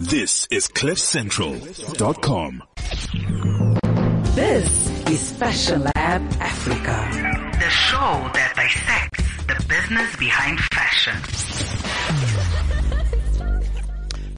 [0.00, 2.62] This is CliffCentral.com.
[4.34, 7.50] This is Fashion Lab Africa.
[7.60, 11.16] The show that dissects the business behind fashion.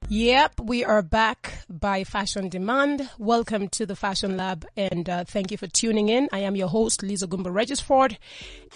[0.09, 3.11] Yep, we are back by Fashion Demand.
[3.19, 6.29] Welcome to the Fashion Lab and uh, thank you for tuning in.
[6.33, 8.19] I am your host, Liz Ogumbo Regisford,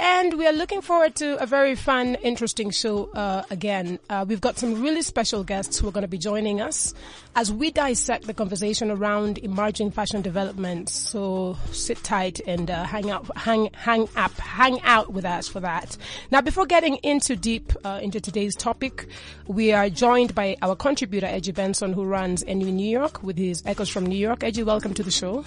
[0.00, 4.00] and we are looking forward to a very fun, interesting show uh, again.
[4.10, 6.94] Uh, we've got some really special guests who are going to be joining us
[7.36, 10.92] as we dissect the conversation around emerging fashion developments.
[10.92, 15.60] So sit tight and uh, hang out, hang, hang up, hang out with us for
[15.60, 15.96] that.
[16.32, 19.06] Now, before getting into deep uh, into today's topic,
[19.46, 23.62] we are joined by our contributor Edgy Benson, who runs NU New York with his
[23.66, 24.42] Echoes from New York.
[24.42, 25.44] Edgy, welcome to the show.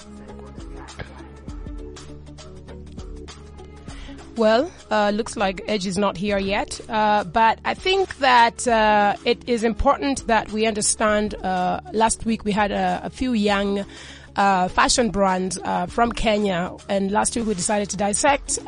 [4.40, 9.18] Well, uh, looks like Edge is not here yet, uh, but I think that uh,
[9.26, 11.36] it is important that we understand.
[11.36, 13.84] Uh, last week we had a, a few young
[14.38, 18.60] uh, fashion brands uh, from Kenya, and last week we decided to dissect,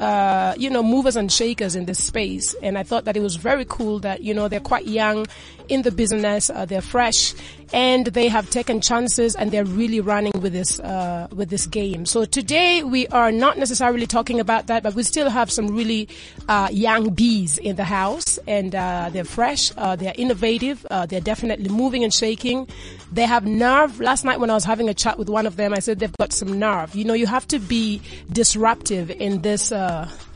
[0.59, 2.53] you know, movers and shakers in this space.
[2.61, 5.25] And I thought that it was very cool that you know they're quite young
[5.71, 7.33] in the business, uh, they're fresh,
[7.73, 12.05] and they have taken chances and they're really running with this uh, with this game.
[12.05, 16.09] So today we are not necessarily talking about that, but we still have some really
[16.49, 21.21] uh, young bees in the house, and uh, they're fresh, uh, they're innovative, uh, they're
[21.21, 22.67] definitely moving and shaking.
[23.11, 23.99] They have nerve.
[24.01, 26.17] Last night when I was having a chat with one of them, I said they've
[26.17, 26.93] got some nerve.
[26.95, 29.71] You know, you have to be disruptive in this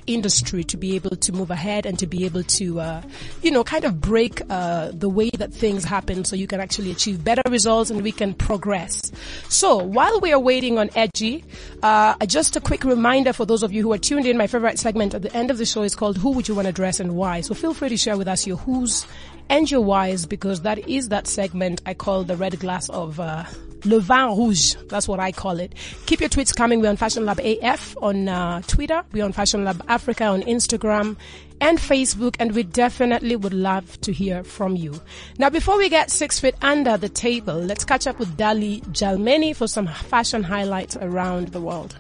[0.07, 3.01] industry to be able to move ahead and to be able to, uh,
[3.41, 6.91] you know, kind of break uh, the way that things happen so you can actually
[6.91, 9.11] achieve better results and we can progress.
[9.49, 11.43] So while we are waiting on Edgy,
[11.83, 14.79] uh, just a quick reminder for those of you who are tuned in, my favorite
[14.79, 16.99] segment at the end of the show is called Who Would You Want to Dress
[16.99, 17.41] and Why?
[17.41, 19.05] So feel free to share with us your who's
[19.49, 23.45] and your whys because that is that segment I call the red glass of uh,
[23.85, 24.75] Le Vin Rouge.
[24.87, 25.73] That's what I call it.
[26.05, 26.81] Keep your tweets coming.
[26.81, 29.03] We're on Fashion Lab AF on uh, Twitter.
[29.11, 31.17] We're on Fashion Lab Africa on Instagram
[31.61, 32.35] and Facebook.
[32.39, 34.99] And we definitely would love to hear from you.
[35.37, 39.55] Now, before we get six feet under the table, let's catch up with Dali Jalmeni
[39.55, 41.95] for some fashion highlights around the world.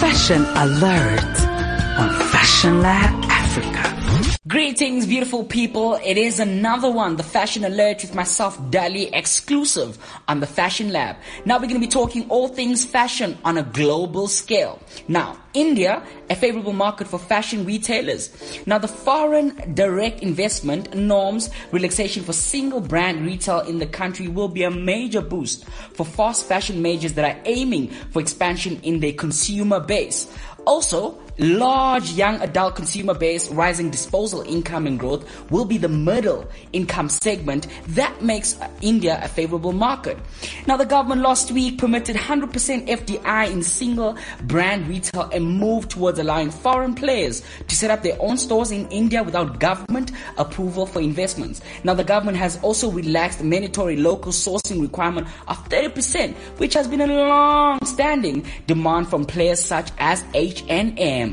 [0.00, 1.40] Fashion Alert
[1.98, 3.91] on Fashion Lab Africa.
[4.48, 5.94] Greetings, beautiful people.
[6.04, 9.96] It is another one, the Fashion Alert with myself, Dali, exclusive
[10.26, 11.16] on the Fashion Lab.
[11.44, 14.80] Now we're going to be talking all things fashion on a global scale.
[15.06, 18.30] Now, India, a favorable market for fashion retailers.
[18.66, 24.48] Now, the foreign direct investment norms relaxation for single brand retail in the country will
[24.48, 29.12] be a major boost for fast fashion majors that are aiming for expansion in their
[29.12, 30.26] consumer base.
[30.64, 36.46] Also, large young adult consumer base, rising disposal income and growth will be the middle
[36.72, 40.18] income segment that makes India a favorable market.
[40.66, 46.18] Now, the government last week permitted 100% FDI in single brand retail and moved towards
[46.18, 51.00] allowing foreign players to set up their own stores in India without government approval for
[51.00, 51.60] investments.
[51.84, 56.88] Now, the government has also relaxed the mandatory local sourcing requirement of 30%, which has
[56.88, 61.31] been a long standing demand from players such as H&M.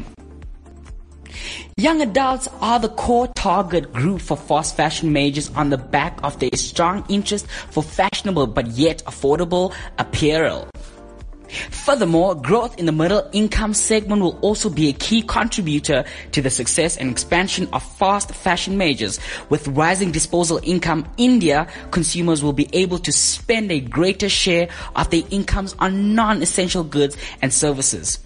[1.79, 6.37] Young adults are the core target group for fast fashion majors on the back of
[6.37, 10.67] their strong interest for fashionable but yet affordable apparel.
[11.47, 16.03] Furthermore, growth in the middle income segment will also be a key contributor
[16.33, 19.17] to the success and expansion of fast fashion majors.
[19.47, 25.11] With rising disposal income, India consumers will be able to spend a greater share of
[25.11, 28.19] their incomes on non-essential goods and services.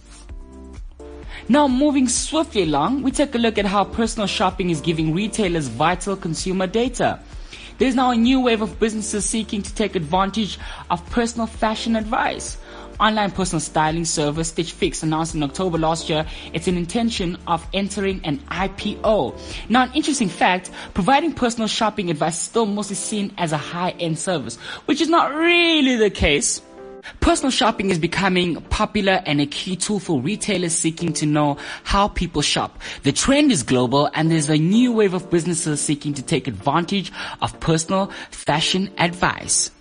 [1.50, 5.68] Now, moving swiftly along, we take a look at how personal shopping is giving retailers
[5.68, 7.20] vital consumer data.
[7.80, 10.58] There's now a new wave of businesses seeking to take advantage
[10.90, 12.58] of personal fashion advice.
[13.00, 18.22] Online personal styling service Stitch Fix announced in October last year its intention of entering
[18.24, 19.38] an IPO.
[19.70, 24.18] Now, an interesting fact, providing personal shopping advice is still mostly seen as a high-end
[24.18, 24.56] service,
[24.86, 26.62] which is not really the case.
[27.20, 32.08] Personal shopping is becoming popular and a key tool for retailers seeking to know how
[32.08, 32.80] people shop.
[33.04, 37.12] The trend is global and there's a new wave of businesses seeking to take advantage
[37.42, 39.72] of personal fashion advice.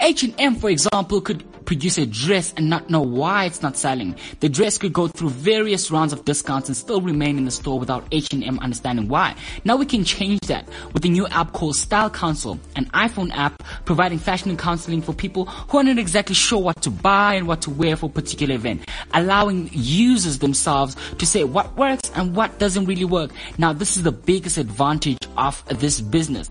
[0.00, 4.12] H&M, for example, could produce a dress and not know why it's not selling.
[4.40, 7.78] The dress could go through various rounds of discounts and still remain in the store
[7.78, 9.36] without H&M understanding why.
[9.64, 13.62] Now we can change that with a new app called Style Council, an iPhone app
[13.84, 17.62] providing fashion counseling for people who are not exactly sure what to buy and what
[17.62, 18.82] to wear for a particular event,
[19.14, 23.30] allowing users themselves to say what works and what doesn't really work.
[23.58, 26.50] Now this is the biggest advantage of this business.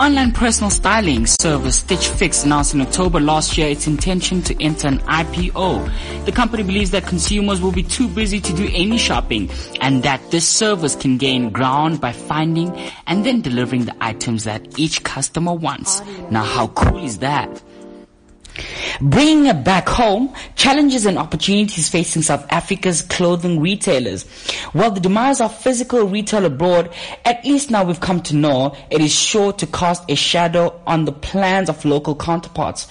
[0.00, 4.86] Online personal styling service Stitch Fix announced in October last year its intention to enter
[4.86, 6.24] an IPO.
[6.24, 9.50] The company believes that consumers will be too busy to do any shopping
[9.80, 12.76] and that this service can gain ground by finding
[13.08, 16.00] and then delivering the items that each customer wants.
[16.30, 17.60] Now how cool is that?
[19.00, 24.24] Bringing it back home, challenges and opportunities facing South Africa's clothing retailers.
[24.72, 26.92] While the demise of physical retail abroad,
[27.24, 31.04] at least now we've come to know, it is sure to cast a shadow on
[31.04, 32.88] the plans of local counterparts.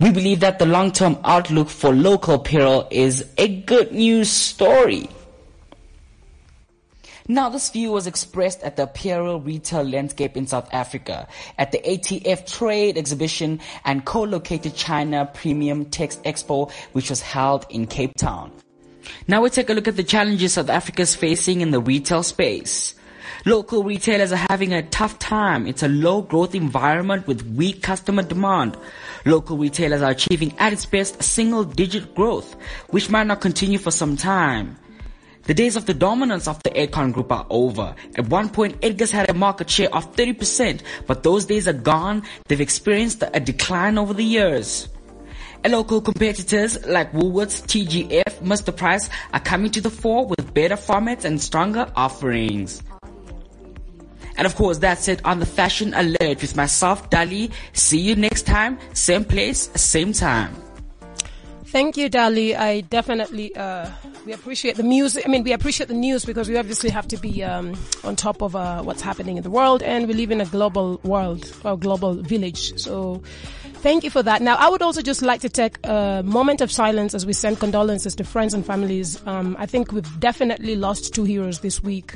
[0.00, 5.08] We believe that the long-term outlook for local apparel is a good news story.
[7.30, 11.28] Now, this view was expressed at the apparel retail landscape in South Africa
[11.58, 17.86] at the ATF Trade Exhibition and co-located China Premium Tex Expo, which was held in
[17.86, 18.50] Cape Town.
[19.26, 22.22] Now we take a look at the challenges South Africa is facing in the retail
[22.22, 22.94] space.
[23.44, 25.66] Local retailers are having a tough time.
[25.66, 28.78] It's a low growth environment with weak customer demand.
[29.26, 32.56] Local retailers are achieving at its best single digit growth,
[32.88, 34.78] which might not continue for some time.
[35.48, 37.94] The days of the dominance of the Edcon group are over.
[38.16, 42.22] At one point, Edgar's had a market share of 30%, but those days are gone.
[42.48, 44.90] They've experienced a decline over the years.
[45.64, 48.10] And local competitors like Woolworths, TFG,
[48.42, 48.76] Mr.
[48.76, 52.82] Price are coming to the fore with better formats and stronger offerings.
[54.36, 57.50] And of course, that's it on the Fashion Alert with myself, Dali.
[57.72, 60.67] See you next time, same place, same time.
[61.70, 62.56] Thank you, Dali.
[62.56, 63.90] I definitely uh,
[64.24, 65.24] we appreciate the music.
[65.26, 68.40] I mean, we appreciate the news because we obviously have to be um, on top
[68.40, 71.76] of uh, what's happening in the world, and we live in a global world or
[71.76, 72.78] global village.
[72.80, 73.22] So,
[73.82, 74.40] thank you for that.
[74.40, 77.60] Now, I would also just like to take a moment of silence as we send
[77.60, 79.20] condolences to friends and families.
[79.26, 82.14] Um, I think we've definitely lost two heroes this week.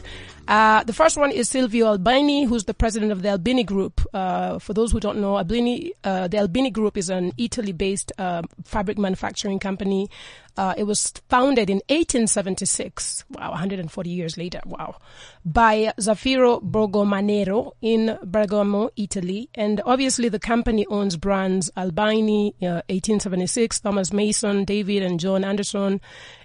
[0.48, 4.00] Uh, the first one is Silvio Albini, who's the president of the Albini Group.
[4.12, 8.42] Uh, for those who don't know, Albini, uh, the Albini Group is an Italy-based uh,
[8.64, 10.10] fabric manufacturing company.
[10.56, 13.24] Uh, it was founded in 1876.
[13.30, 14.60] Wow, 140 years later.
[14.66, 14.96] Wow,
[15.44, 24.12] by Zaffiro Borgomanero in Bergamo, Italy, and obviously the company owns brands Albini, 1876, Thomas
[24.12, 26.00] Mason, David and John Anderson,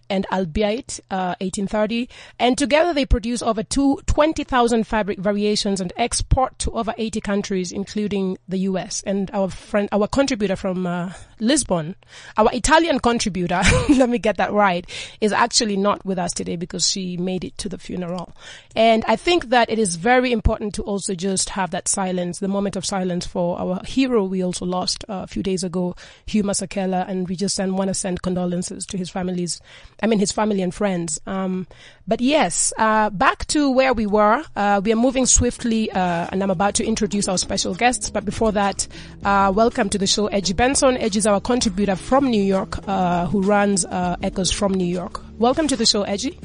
[0.10, 2.10] and Albiate, uh, 1830.
[2.40, 7.72] And together they produce over two, 20,000 fabric variations and export to over 80 countries,
[7.72, 9.04] including the US.
[9.06, 11.96] And our friend, our contributor from, uh, Lisbon,
[12.38, 14.86] our Italian contributor, let me get that right,
[15.22, 18.34] is actually not with us today because she made it to the funeral.
[18.76, 22.48] And I think that it is very important to also just have that silence, the
[22.48, 25.96] moment of silence for our hero we also lost uh, a few days ago,
[26.26, 29.62] Hugh Masekela, and we just want to send condolences to his families
[30.02, 31.20] I mean, his family and friends.
[31.26, 31.68] Um,
[32.08, 34.44] but yes, uh, back to where we were.
[34.56, 38.10] Uh, we are moving swiftly, uh, and I'm about to introduce our special guests.
[38.10, 38.88] But before that,
[39.26, 40.98] uh, welcome to the show, Edgy Benson.
[40.98, 45.22] Edgy is our contributor from New York, uh, who runs uh, Echoes from New York.
[45.38, 46.40] Welcome to the show, Edgy.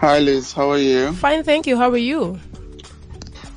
[0.00, 0.52] Hi, Liz.
[0.52, 1.12] How are you?
[1.14, 1.76] Fine, thank you.
[1.76, 2.38] How are you?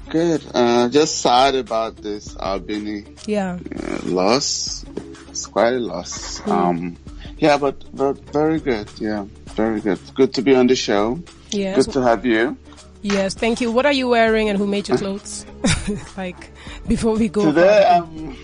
[0.09, 0.45] Good.
[0.53, 3.59] Uh just sad about this Albini yeah.
[4.03, 4.83] loss.
[5.29, 6.41] It's quite a loss.
[6.41, 6.51] Mm.
[6.51, 6.97] Um,
[7.41, 8.88] yeah, but, but very good.
[8.99, 9.99] Yeah, very good.
[10.13, 11.19] Good to be on the show.
[11.49, 11.75] Yes.
[11.75, 12.55] Good to have you.
[13.01, 13.71] Yes, thank you.
[13.71, 15.47] What are you wearing and who made your clothes?
[16.17, 16.51] like,
[16.88, 17.45] before we go.
[17.45, 18.38] Today I'm,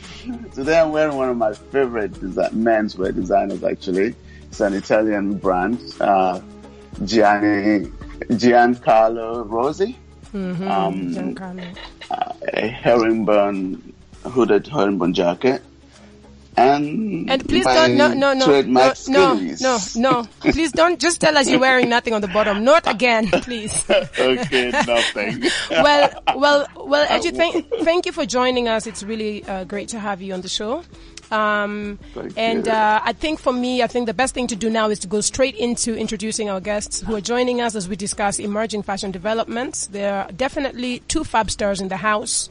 [0.51, 4.15] today I'm wearing one of my favorite desi- menswear designers actually.
[4.49, 6.41] It's an Italian brand, uh,
[7.05, 7.91] Gianni,
[8.31, 9.95] Giancarlo Rossi.
[10.33, 10.67] Mm-hmm.
[10.67, 11.77] Um, Giancarlo.
[12.09, 15.61] Uh, a herringbone, hooded herringbone jacket
[16.57, 20.25] and and please don't no no no no no no no.
[20.39, 22.63] Please don't just tell us you're wearing nothing on the bottom.
[22.63, 23.87] Not again please.
[23.89, 25.43] Okay nothing.
[25.69, 28.87] Well well well Edgy, thank, thank you for joining us.
[28.87, 30.83] It's really uh, great to have you on the show.
[31.29, 31.99] Um,
[32.37, 34.99] and uh, I think for me, I think the best thing to do now is
[34.99, 38.83] to go straight into introducing our guests who are joining us as we discuss emerging
[38.83, 39.87] fashion developments.
[39.87, 42.49] There are definitely two fab stars in the house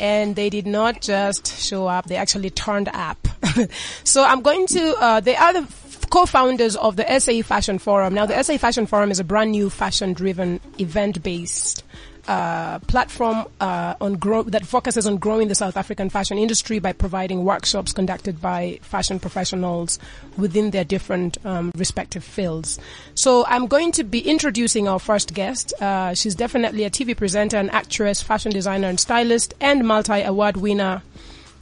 [0.00, 3.27] and they did not just show up, they actually turned up.
[4.04, 5.68] so I'm going to, uh, they are the
[6.10, 8.14] co-founders of the SA Fashion Forum.
[8.14, 11.84] Now the SA Fashion Forum is a brand new fashion driven event based
[12.28, 16.92] uh, platform uh, on grow that focuses on growing the South African fashion industry by
[16.92, 19.98] providing workshops conducted by fashion professionals
[20.36, 22.78] within their different um, respective fields.
[23.14, 25.72] So I'm going to be introducing our first guest.
[25.80, 31.02] Uh, she's definitely a TV presenter, an actress, fashion designer, and stylist, and multi-award winner.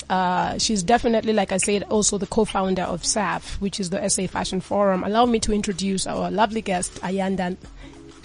[0.09, 4.27] Uh, she's definitely, like I said, also the co-founder of SAF, which is the SA
[4.29, 5.03] Fashion Forum.
[5.03, 7.57] Allow me to introduce our lovely guest, Ayanda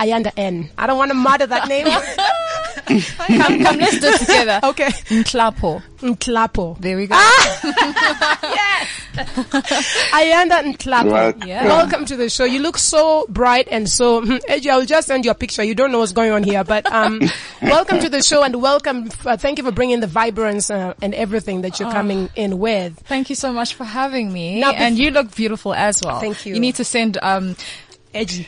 [0.02, 0.68] Ayanda N.
[0.80, 1.86] I don't want to murder that name.
[3.38, 4.60] come, come, let's do it together.
[4.64, 4.88] okay.
[4.88, 5.84] Nhlapo.
[6.00, 6.78] Nhlapo.
[6.80, 7.14] There we go.
[8.44, 8.88] yes.
[10.12, 11.12] Ayanda Nhlapo.
[11.12, 11.48] Welcome.
[11.48, 11.66] Yeah.
[11.66, 12.46] Welcome to the show.
[12.46, 15.64] You look so bright and so, Edgy, I'll just send you a picture.
[15.64, 17.22] You don't know what's going on here, but, um,
[17.62, 19.12] welcome to the show and welcome.
[19.24, 22.98] Uh, thank you for bringing the vibrance, uh, and everything that you're coming in with.
[23.06, 24.62] Thank you so much for having me.
[24.62, 26.20] Now, bef- and you look beautiful as well.
[26.20, 26.56] Thank you.
[26.56, 27.56] You need to send, um,
[28.14, 28.46] Edgy.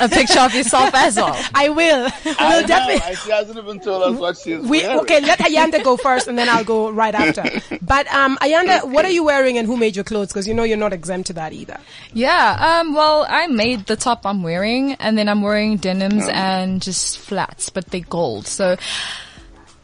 [0.00, 1.36] a picture of yourself as well.
[1.54, 2.06] I will.
[2.08, 3.08] I We'll know, definitely.
[3.08, 5.00] and she hasn't even told us what she's We, wearing.
[5.00, 7.44] okay, let Ayanda go first and then I'll go right after.
[7.82, 10.32] But, um, Ayanda, what are you wearing and who made your clothes?
[10.32, 11.78] Cause you know you're not exempt to that either.
[12.14, 16.80] Yeah, um, well, I made the top I'm wearing and then I'm wearing denims and
[16.80, 18.46] just flats, but they're gold.
[18.46, 18.76] So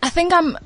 [0.03, 0.57] I think I'm,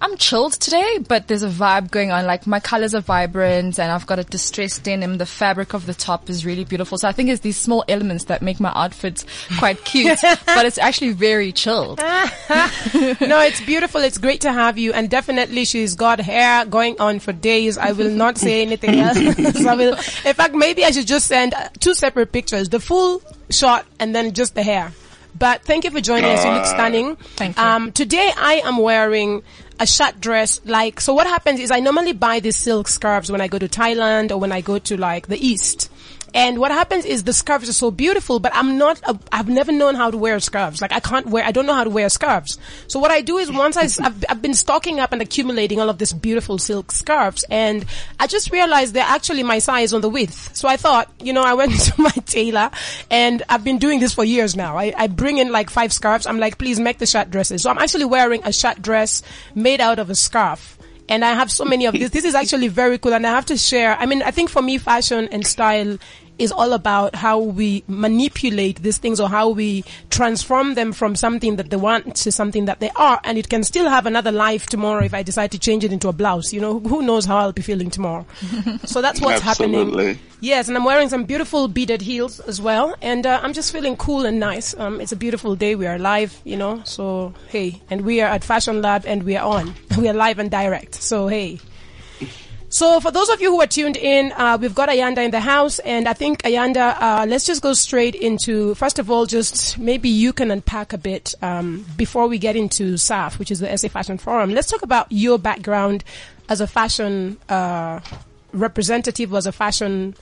[0.00, 2.24] I'm chilled today, but there's a vibe going on.
[2.26, 5.18] Like my colors are vibrant and I've got a distressed denim.
[5.18, 6.96] The fabric of the top is really beautiful.
[6.96, 9.26] So I think it's these small elements that make my outfits
[9.58, 11.98] quite cute, but it's actually very chilled.
[11.98, 14.00] no, it's beautiful.
[14.00, 14.94] It's great to have you.
[14.94, 17.76] And definitely she's got hair going on for days.
[17.76, 19.18] I will not say anything else.
[19.18, 23.22] so I will, in fact, maybe I should just send two separate pictures, the full
[23.50, 24.92] shot and then just the hair.
[25.36, 26.44] But thank you for joining us.
[26.44, 27.16] You look stunning.
[27.16, 27.62] Thank you.
[27.62, 29.42] Um, today I am wearing
[29.80, 30.60] a short dress.
[30.64, 33.68] Like, so what happens is I normally buy these silk scarves when I go to
[33.68, 35.90] Thailand or when I go to like the East.
[36.34, 39.72] And what happens is the scarves are so beautiful, but I'm not, a, I've never
[39.72, 40.80] known how to wear scarves.
[40.80, 42.58] Like I can't wear, I don't know how to wear scarves.
[42.86, 45.88] So what I do is once I, s- I've, been stocking up and accumulating all
[45.88, 47.84] of this beautiful silk scarves and
[48.20, 50.54] I just realized they're actually my size on the width.
[50.56, 52.70] So I thought, you know, I went to my tailor
[53.10, 54.76] and I've been doing this for years now.
[54.76, 56.26] I, I bring in like five scarves.
[56.26, 57.62] I'm like, please make the shirt dresses.
[57.62, 59.22] So I'm actually wearing a shirt dress
[59.54, 60.77] made out of a scarf
[61.08, 62.10] and I have so many of these.
[62.10, 63.96] This is actually very cool, and I have to share.
[63.98, 65.98] I mean, I think for me, fashion and style
[66.38, 71.56] is all about how we manipulate these things or how we transform them from something
[71.56, 74.66] that they want to something that they are, and it can still have another life
[74.66, 76.52] tomorrow if I decide to change it into a blouse.
[76.52, 78.26] You know, who knows how I'll be feeling tomorrow?
[78.84, 80.18] so that's what's happening.
[80.40, 83.96] Yes, and I'm wearing some beautiful beaded heels as well, and uh, I'm just feeling
[83.96, 84.78] cool and nice.
[84.78, 85.74] Um, it's a beautiful day.
[85.74, 86.82] We are live, you know.
[86.84, 89.74] So hey, and we are at Fashion Lab, and we are on.
[89.98, 90.94] We are live and direct.
[90.94, 91.58] So hey.
[92.70, 95.40] So for those of you who are tuned in, uh, we've got Ayanda in the
[95.40, 98.74] house, and I think Ayanda, uh, let's just go straight into.
[98.74, 102.94] First of all, just maybe you can unpack a bit um, before we get into
[102.94, 104.52] SAF, which is the SA Fashion Forum.
[104.52, 106.04] Let's talk about your background
[106.50, 108.00] as a fashion uh,
[108.52, 110.14] representative, as a fashion,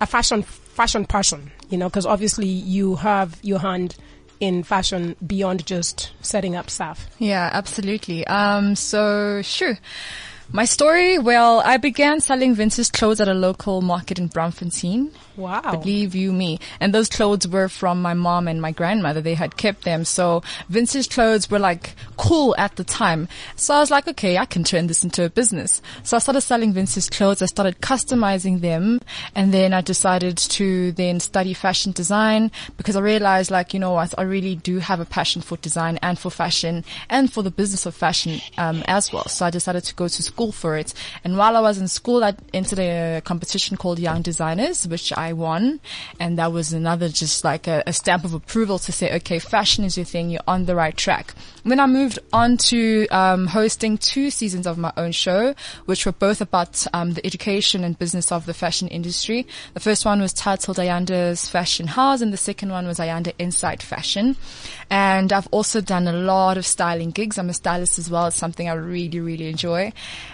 [0.00, 1.50] a fashion fashion person.
[1.68, 3.94] You know, because obviously you have your hand
[4.40, 7.00] in fashion beyond just setting up SAF.
[7.18, 8.26] Yeah, absolutely.
[8.26, 9.78] Um, so sure.
[10.52, 15.12] My story, well, I began selling vintage clothes at a local market in Braamfontein.
[15.40, 15.76] Wow.
[15.76, 16.58] Believe you me.
[16.80, 19.20] And those clothes were from my mom and my grandmother.
[19.20, 20.04] They had kept them.
[20.04, 23.26] So vintage clothes were like cool at the time.
[23.56, 25.80] So I was like, okay, I can turn this into a business.
[26.02, 27.40] So I started selling vintage clothes.
[27.40, 29.00] I started customizing them.
[29.34, 33.92] And then I decided to then study fashion design because I realized like, you know
[33.92, 37.50] what, I really do have a passion for design and for fashion and for the
[37.50, 39.24] business of fashion, um, as well.
[39.24, 40.92] So I decided to go to school for it.
[41.24, 45.29] And while I was in school, I entered a competition called Young Designers, which I
[45.32, 45.80] won.
[46.18, 49.84] And that was another just like a, a stamp of approval to say, okay, fashion
[49.84, 50.30] is your thing.
[50.30, 51.34] You're on the right track.
[51.64, 56.12] Then I moved on to, um, hosting two seasons of my own show, which were
[56.12, 59.46] both about, um, the education and business of the fashion industry.
[59.74, 63.82] The first one was titled Ayanda's Fashion House and the second one was Ayanda Inside
[63.82, 64.36] Fashion.
[64.90, 67.38] And I've also done a lot of styling gigs.
[67.38, 68.26] I'm a stylist as well.
[68.26, 69.92] It's something I really, really enjoy.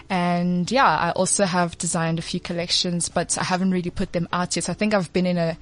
[0.09, 4.29] And yeah, I also have designed a few collections, but I haven't really put them
[4.33, 4.65] out yet.
[4.65, 5.59] So I think I've been in a,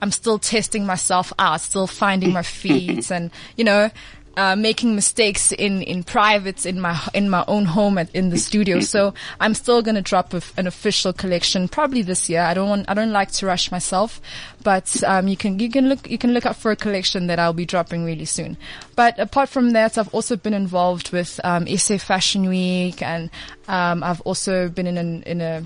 [0.00, 3.90] I'm still testing myself out, still finding my feet and, you know,
[4.36, 8.38] uh, making mistakes in, in private, in my, in my own home at, in the
[8.38, 8.80] studio.
[8.80, 12.42] So I'm still going to drop a an official collection probably this year.
[12.42, 14.20] I don't want, I don't like to rush myself,
[14.62, 17.38] but, um, you can, you can look, you can look out for a collection that
[17.38, 18.56] I'll be dropping really soon.
[18.96, 23.30] But apart from that, I've also been involved with, um, SA Fashion Week and,
[23.68, 25.64] um, I've also been in an, in a,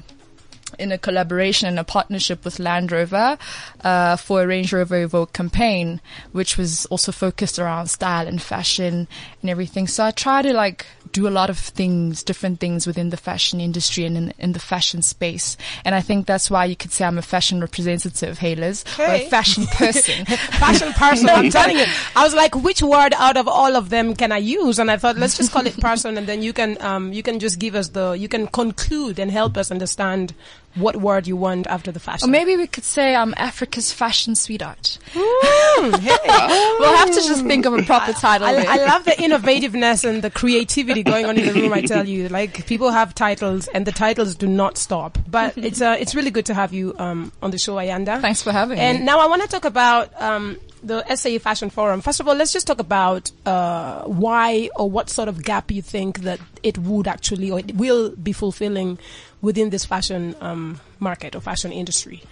[0.79, 3.39] in a collaboration and a partnership with Land Rover
[3.83, 6.01] uh, for a Range Rover Evoque campaign,
[6.33, 9.07] which was also focused around style and fashion
[9.41, 9.87] and everything.
[9.87, 13.61] So I try to like do a lot of things, different things within the fashion
[13.61, 15.57] industry and in, in the fashion space.
[15.85, 19.29] And I think that's why you could say I'm a fashion representative, hey or a
[19.29, 20.25] fashion person.
[20.27, 21.29] fashion person.
[21.29, 21.85] I'm telling you.
[22.15, 24.79] I was like, which word out of all of them can I use?
[24.79, 27.39] And I thought, let's just call it person, and then you can um you can
[27.39, 30.35] just give us the you can conclude and help us understand
[30.77, 32.29] what word you want after the fashion.
[32.29, 34.99] or maybe we could say I'm Africa's fashion sweetheart.
[35.13, 36.77] Mm, hey.
[36.79, 38.47] We'll have to just think of a proper title.
[38.47, 38.69] I, there.
[38.69, 41.73] I love the innovativeness and the creativity going on in the room.
[41.73, 45.19] I tell you, like people have titles, and the titles do not stop.
[45.29, 48.21] But it's uh, it's really good to have you um, on the show, Ayanda.
[48.21, 48.99] Thanks for having And me.
[48.99, 52.01] And now I want to talk about um, the SA Fashion Forum.
[52.01, 55.83] First of all, let's just talk about uh, why or what sort of gap you
[55.83, 58.99] think that it would actually or it will be fulfilling
[59.47, 62.23] within this fashion um, market or fashion industry.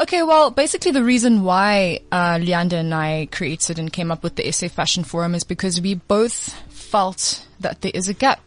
[0.00, 4.36] Okay, well, basically the reason why uh, Leander and I created and came up with
[4.36, 8.40] the SA Fashion Forum is because we both felt that there is a gap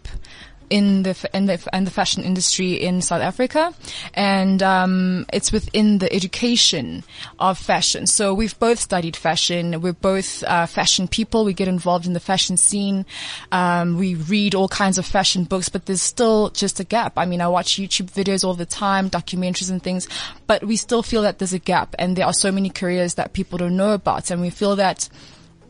[0.74, 3.72] in the in the in the fashion industry in South Africa,
[4.16, 7.04] and um, it's within the education
[7.38, 8.08] of fashion.
[8.08, 9.82] So we've both studied fashion.
[9.82, 11.46] We're both uh, fashion people.
[11.46, 13.06] We get involved in the fashion scene.
[13.52, 17.20] Um, we read all kinds of fashion books, but there's still just a gap.
[17.20, 20.08] I mean, I watch YouTube videos all the time, documentaries and things,
[20.48, 23.34] but we still feel that there's a gap, and there are so many careers that
[23.34, 25.08] people don't know about, and we feel that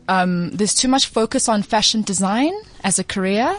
[0.08, 3.56] um, there's too much focus on fashion design as a career,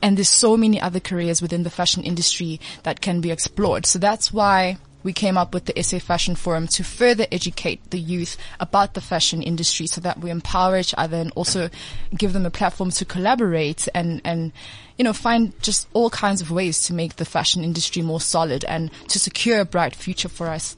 [0.00, 3.86] and there's so many other careers within the fashion industry that can be explored.
[3.86, 7.98] So that's why we came up with the SA Fashion Forum to further educate the
[7.98, 11.68] youth about the fashion industry so that we empower each other and also
[12.16, 14.52] give them a platform to collaborate and, and,
[14.96, 18.64] you know, find just all kinds of ways to make the fashion industry more solid
[18.64, 20.76] and to secure a bright future for us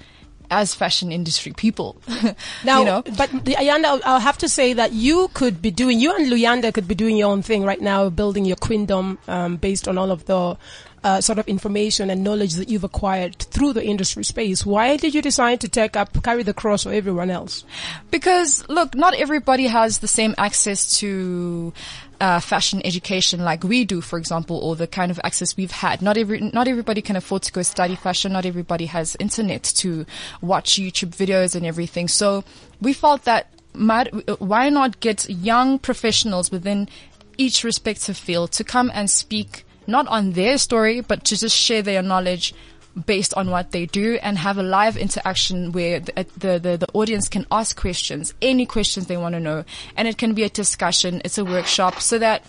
[0.50, 1.96] as fashion industry people.
[2.64, 3.02] Now, you know?
[3.02, 6.26] but the, Ayanda, I'll, I'll have to say that you could be doing, you and
[6.30, 9.98] Luyanda could be doing your own thing right now, building your queendom um, based on
[9.98, 10.56] all of the
[11.04, 14.64] uh, sort of information and knowledge that you've acquired through the industry space.
[14.64, 17.64] Why did you decide to take up, carry the cross for everyone else?
[18.10, 21.74] Because look, not everybody has the same access to
[22.24, 26.00] uh, fashion education like we do, for example, or the kind of access we've had.
[26.00, 28.32] Not every, not everybody can afford to go study fashion.
[28.32, 30.06] Not everybody has internet to
[30.40, 32.08] watch YouTube videos and everything.
[32.08, 32.42] So
[32.80, 34.08] we felt that might,
[34.40, 36.88] why not get young professionals within
[37.36, 41.82] each respective field to come and speak not on their story, but to just share
[41.82, 42.54] their knowledge
[43.06, 46.86] based on what they do and have a live interaction where the, the, the, the
[46.92, 49.64] audience can ask questions, any questions they want to know.
[49.96, 51.20] And it can be a discussion.
[51.24, 52.44] It's a workshop so that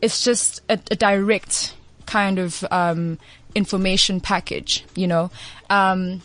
[0.00, 1.74] it's just a, a direct
[2.06, 3.18] kind of, um,
[3.54, 5.30] information package, you know,
[5.68, 6.22] um,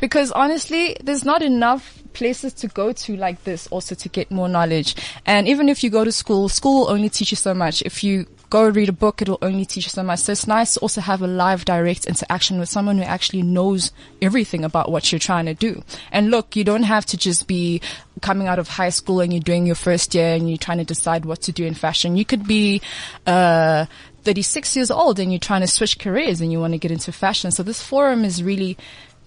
[0.00, 4.48] because honestly, there's not enough places to go to like this also to get more
[4.48, 4.94] knowledge.
[5.26, 7.82] And even if you go to school, school will only teach you so much.
[7.82, 10.20] If you go read a book, it will only teach you so much.
[10.20, 13.92] So it's nice to also have a live direct interaction with someone who actually knows
[14.22, 15.82] everything about what you're trying to do.
[16.10, 17.80] And look, you don't have to just be
[18.22, 20.84] coming out of high school and you're doing your first year and you're trying to
[20.84, 22.16] decide what to do in fashion.
[22.16, 22.80] You could be,
[23.26, 23.86] uh,
[24.24, 27.12] 36 years old and you're trying to switch careers and you want to get into
[27.12, 27.50] fashion.
[27.50, 28.76] So this forum is really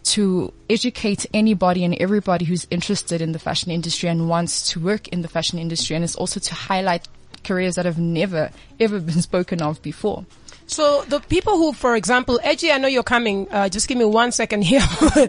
[0.04, 5.08] to educate anybody and everybody who's interested in the fashion industry and wants to work
[5.08, 5.96] in the fashion industry.
[5.96, 7.08] And it's also to highlight
[7.44, 10.26] careers that have never, ever been spoken of before.
[10.68, 13.52] So the people who, for example, Edgy, I know you're coming.
[13.52, 14.80] Uh, just give me one second here.
[15.02, 15.28] uh,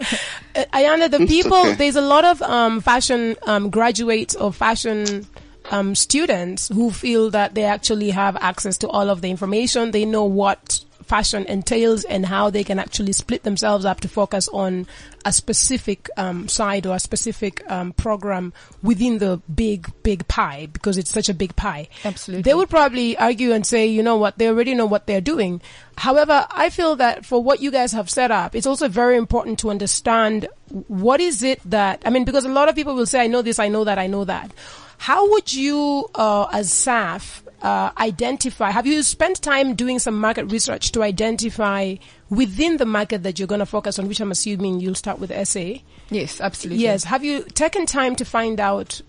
[0.72, 1.74] Ayana, the people, okay.
[1.74, 5.26] there's a lot of um, fashion um, graduates or fashion
[5.72, 9.90] um, students who feel that they actually have access to all of the information.
[9.90, 14.48] They know what fashion entails and how they can actually split themselves up to focus
[14.48, 14.86] on
[15.26, 18.50] a specific um, side or a specific um, program
[18.82, 21.86] within the big, big pie because it's such a big pie.
[22.02, 22.40] Absolutely.
[22.40, 25.60] They would probably argue and say, you know what, they already know what they're doing.
[25.98, 29.58] However, I feel that for what you guys have set up, it's also very important
[29.58, 30.48] to understand
[30.88, 33.42] what is it that, I mean, because a lot of people will say, I know
[33.42, 34.50] this, I know that, I know that.
[34.96, 40.46] How would you, uh, as SAF, uh, identify, have you spent time doing some market
[40.46, 41.94] research to identify
[42.28, 45.30] within the market that you're going to focus on, which I'm assuming you'll start with
[45.48, 45.74] SA?
[46.10, 46.82] Yes, absolutely.
[46.82, 47.04] Yes.
[47.04, 49.00] Have you taken time to find out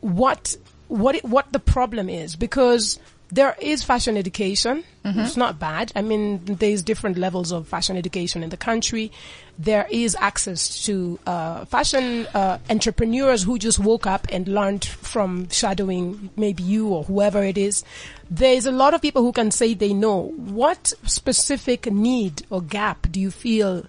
[0.00, 0.56] what
[0.88, 2.34] what it, what the problem is?
[2.34, 2.98] Because
[3.32, 4.84] there is fashion education.
[5.02, 5.92] It's not bad.
[5.96, 9.10] I mean, there's different levels of fashion education in the country.
[9.58, 15.48] There is access to uh, fashion uh, entrepreneurs who just woke up and learned from
[15.48, 17.82] shadowing maybe you or whoever it is.
[18.30, 20.34] There's a lot of people who can say they know.
[20.36, 23.86] What specific need or gap do you feel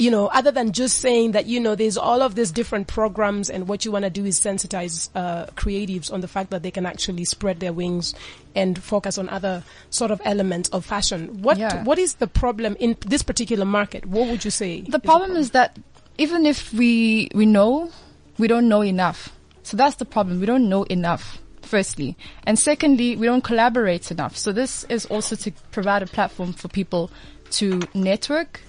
[0.00, 3.50] you know, other than just saying that, you know, there's all of these different programs
[3.50, 6.70] and what you want to do is sensitize uh, creatives on the fact that they
[6.70, 8.14] can actually spread their wings
[8.54, 11.42] and focus on other sort of elements of fashion.
[11.42, 11.84] What Yeah.
[11.84, 14.06] What is the problem in this particular market?
[14.06, 14.82] What would you say?
[14.82, 15.78] The problem is that
[16.18, 17.90] even if we we know,
[18.38, 19.32] we don't know enough.
[19.62, 20.40] So that's the problem.
[20.40, 21.38] We don't know enough.
[21.62, 24.36] Firstly, and secondly, we don't collaborate enough.
[24.36, 27.12] So this is also to provide a platform for people
[27.52, 28.60] to network,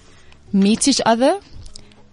[0.52, 1.40] meet each other,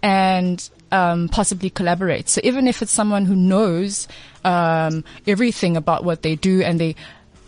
[0.02, 2.28] and um, possibly collaborate.
[2.28, 4.08] So even if it's someone who knows
[4.44, 6.96] um, everything about what they do and they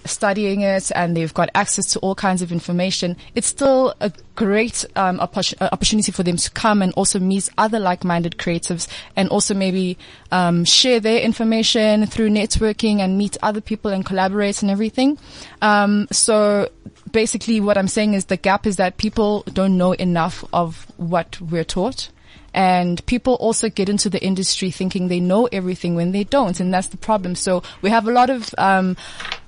[0.04, 4.84] studying it and they've got access to all kinds of information, it's still a great
[4.96, 5.24] um, uh,
[5.60, 9.98] opportunity for them to come and also meet other like-minded creatives and also maybe
[10.30, 15.18] um, share their information through networking and meet other people and collaborate and everything.
[15.60, 16.68] Um, so
[17.10, 21.40] basically what I'm saying is the gap is that people don't know enough of what
[21.40, 22.08] we're taught.
[22.54, 26.72] And people also get into the industry thinking they know everything when they don't, and
[26.72, 27.34] that's the problem.
[27.34, 28.94] So we have a lot of um,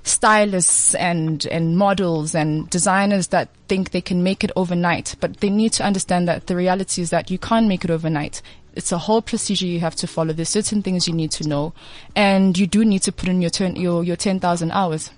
[0.05, 5.49] stylists and and models and designers that think they can make it overnight, but they
[5.49, 8.41] need to understand that the reality is that you can't make it overnight.
[8.75, 10.33] It's a whole procedure you have to follow.
[10.33, 11.73] There's certain things you need to know,
[12.15, 15.11] and you do need to put in your turn, your your ten thousand hours.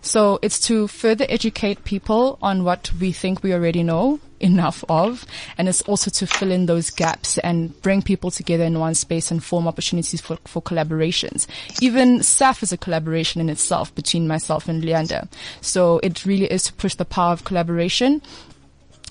[0.00, 5.24] So it's to further educate people on what we think we already know enough of.
[5.56, 9.30] And it's also to fill in those gaps and bring people together in one space
[9.30, 11.46] and form opportunities for, for collaborations.
[11.80, 15.28] Even SAF is a collaboration in itself between myself and Leander.
[15.60, 18.22] So it really is to push the power of collaboration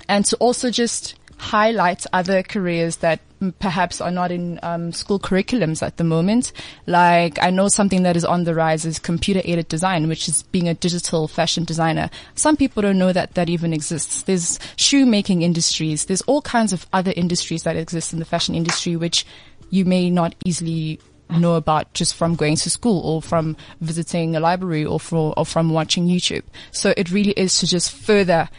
[0.07, 3.19] and to also just highlight other careers that
[3.59, 6.51] perhaps are not in um, school curriculums at the moment.
[6.87, 10.43] Like I know something that is on the rise is computer aided design, which is
[10.43, 12.09] being a digital fashion designer.
[12.35, 14.23] Some people don't know that that even exists.
[14.23, 16.05] There's shoemaking industries.
[16.05, 19.25] There's all kinds of other industries that exist in the fashion industry, which
[19.69, 24.39] you may not easily know about just from going to school or from visiting a
[24.39, 26.43] library or, for, or from watching YouTube.
[26.71, 28.49] So it really is to just further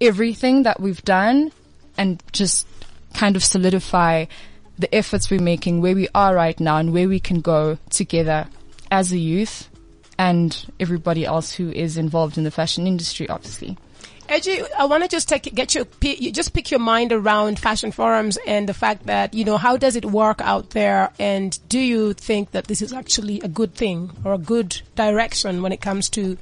[0.00, 1.52] everything that we've done
[1.98, 2.66] and just
[3.14, 4.24] kind of solidify
[4.78, 8.46] the efforts we're making, where we are right now and where we can go together
[8.90, 9.68] as a youth
[10.16, 13.76] and everybody else who is involved in the fashion industry, obviously.
[14.28, 17.92] Edgy, I want to just take get your you just pick your mind around fashion
[17.92, 21.78] forums and the fact that you know how does it work out there, and do
[21.78, 25.80] you think that this is actually a good thing or a good direction when it
[25.80, 26.36] comes to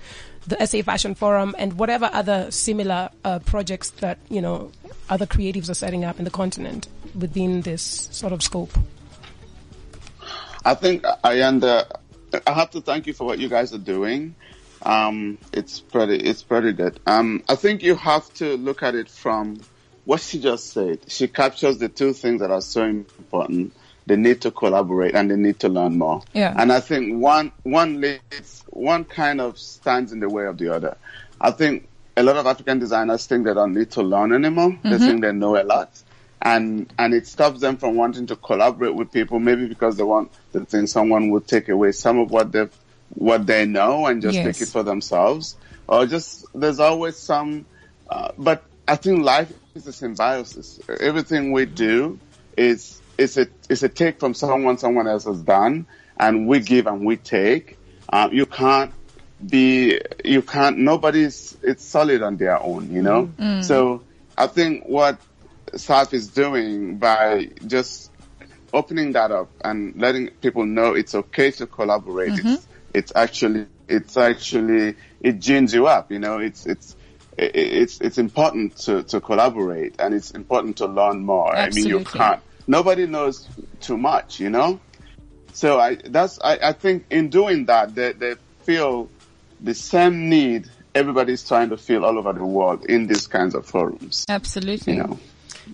[0.47, 4.71] the SA Fashion Forum and whatever other similar uh, projects that you know
[5.09, 7.83] other creatives are setting up in the continent within this
[8.13, 8.73] sort of scope?
[10.65, 11.89] I think Ayanda,
[12.47, 14.35] I have to thank you for what you guys are doing.
[14.83, 17.01] Um, it's pretty, it's pretty good.
[17.07, 19.61] Um, I think you have to look at it from
[20.05, 21.01] what she just said.
[21.09, 23.75] She captures the two things that are so important.
[24.07, 26.23] The need to collaborate and they need to learn more.
[26.33, 26.55] Yeah.
[26.57, 30.73] And I think one, one leads, one kind of stands in the way of the
[30.73, 30.97] other.
[31.40, 34.79] I think a lot of African designers think they don't need to learn anymore.
[34.85, 35.90] They think they know a lot.
[36.40, 40.31] And, and it stops them from wanting to collaborate with people, maybe because they want,
[40.53, 42.73] they think someone would take away some of what they've,
[43.11, 44.45] what they know and just Yes.
[44.59, 45.57] take it for themselves.
[45.88, 47.66] Or just, there's always some,
[48.09, 50.79] uh, but I think life is a symbiosis.
[51.01, 52.21] Everything we do
[52.57, 56.87] is, is a, is a take from someone someone else has done and we give
[56.87, 57.79] and we take.
[58.09, 58.92] Um, you can't
[59.44, 63.26] be, you can't, nobody's, it's solid on their own, you know?
[63.26, 63.59] Mm.
[63.59, 63.64] Mm.
[63.64, 64.02] So
[64.37, 65.20] I think what
[65.72, 68.11] SAF is doing by just
[68.72, 72.33] opening that up and letting people know it's okay to collaborate.
[72.33, 72.72] It's, mm-hmm.
[72.94, 76.96] it's actually, it's actually, it gins you up, you know, it's, it's,
[77.38, 81.55] it's, it's important to, to collaborate and it's important to learn more.
[81.55, 83.48] I mean, you can't, nobody knows
[83.81, 84.81] too much, you know?
[85.52, 89.09] So I, that's, I, I think in doing that, they, they feel
[89.61, 93.66] the same need everybody's trying to feel all over the world in these kinds of
[93.66, 94.94] forums, Absolutely.
[94.94, 95.18] you know?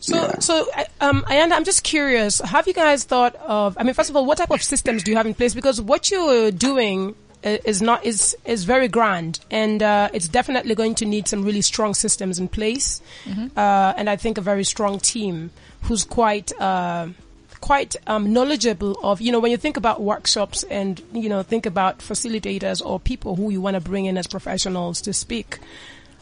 [0.01, 0.39] So, Yeah.
[0.41, 2.41] so uh, um, Ayanda, I'm just curious.
[2.41, 3.77] Have you guys thought of?
[3.79, 5.55] I mean, first of all, what type of systems do you have in place?
[5.55, 10.95] Because what you're doing is not is is very grand, and uh, it's definitely going
[10.95, 13.03] to need some really strong systems in place,
[13.57, 15.51] uh, and I think a very strong team
[15.83, 16.53] who's quite.
[16.61, 17.09] Uh,
[17.61, 21.65] quite um, knowledgeable of, you know, when you think about workshops and, you know, think
[21.65, 25.61] about facilitators or people who you want to bring in as professionals to speak.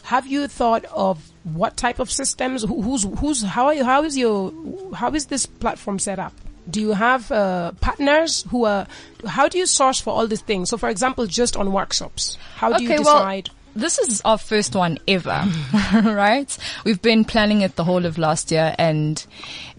[0.02, 2.62] Have you thought of what type of systems?
[2.62, 4.52] Who, who's who's how are you, how is your
[4.94, 6.34] how is this platform set up?
[6.68, 8.86] Do you have uh, partners who are?
[9.26, 10.68] How do you source for all these things?
[10.68, 13.50] So, for example, just on workshops, how do you Okay, well, decide?
[13.74, 15.44] This is our first one ever,
[15.94, 16.56] right?
[16.84, 19.24] We've been planning it the whole of last year and,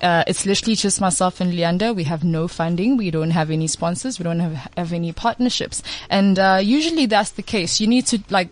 [0.01, 1.93] uh, it's literally just myself and Leander.
[1.93, 2.97] We have no funding.
[2.97, 4.19] We don't have any sponsors.
[4.19, 5.83] We don't have, have any partnerships.
[6.09, 7.79] And, uh, usually that's the case.
[7.79, 8.49] You need to like,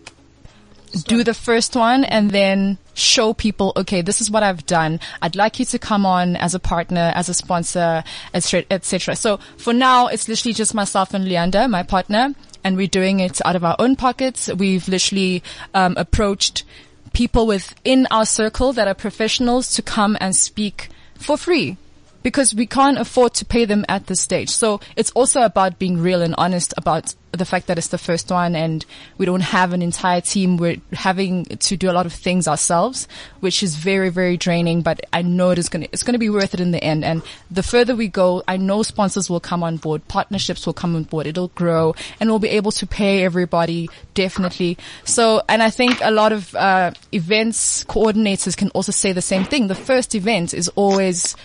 [1.06, 5.00] do the first one and then show people, okay, this is what I've done.
[5.22, 8.02] I'd like you to come on as a partner, as a sponsor,
[8.34, 9.16] etc.
[9.16, 13.40] So for now, it's literally just myself and Leander, my partner, and we're doing it
[13.44, 14.48] out of our own pockets.
[14.48, 15.42] We've literally
[15.74, 16.64] um, approached
[17.12, 21.76] people within our circle that are professionals to come and speak for free
[22.22, 24.50] because we can't afford to pay them at this stage.
[24.50, 28.30] So it's also about being real and honest about the fact that it's the first
[28.30, 28.84] one and
[29.16, 30.56] we don't have an entire team.
[30.56, 33.06] We're having to do a lot of things ourselves,
[33.38, 36.18] which is very, very draining, but I know it is going to, it's going to
[36.18, 37.04] be worth it in the end.
[37.04, 40.96] And the further we go, I know sponsors will come on board, partnerships will come
[40.96, 44.76] on board, it'll grow and we'll be able to pay everybody definitely.
[45.04, 49.44] So, and I think a lot of, uh, events coordinators can also say the same
[49.44, 49.68] thing.
[49.68, 51.36] The first event is always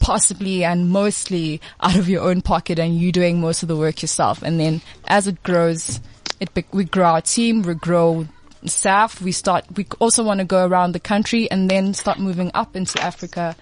[0.00, 4.02] possibly and mostly out of your own pocket and you doing most of the work
[4.02, 4.42] yourself.
[4.42, 6.00] And then as it grows,
[6.40, 8.26] it, we grow our team, we grow
[8.64, 12.50] staff, we start, we also want to go around the country and then start moving
[12.54, 13.56] up into Africa,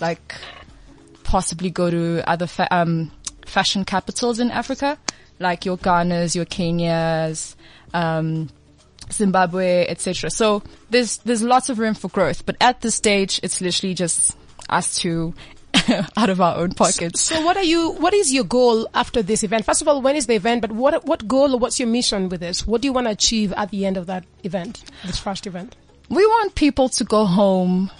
[0.00, 0.34] like
[1.24, 3.10] possibly go to other fa- um,
[3.46, 4.98] fashion capitals in Africa,
[5.38, 7.54] like your Ghanas, your Kenyas,
[7.94, 8.48] um,
[9.10, 10.30] Zimbabwe, etc.
[10.30, 14.36] So there's there's lots of room for growth, but at this stage, it's literally just
[14.68, 15.34] us two
[16.16, 17.20] out of our own pockets.
[17.20, 19.64] So what are you, what is your goal after this event?
[19.64, 20.62] First of all, when is the event?
[20.62, 22.66] But what, what goal or what's your mission with this?
[22.66, 25.76] What do you want to achieve at the end of that event, this first event?
[26.08, 27.90] We want people to go home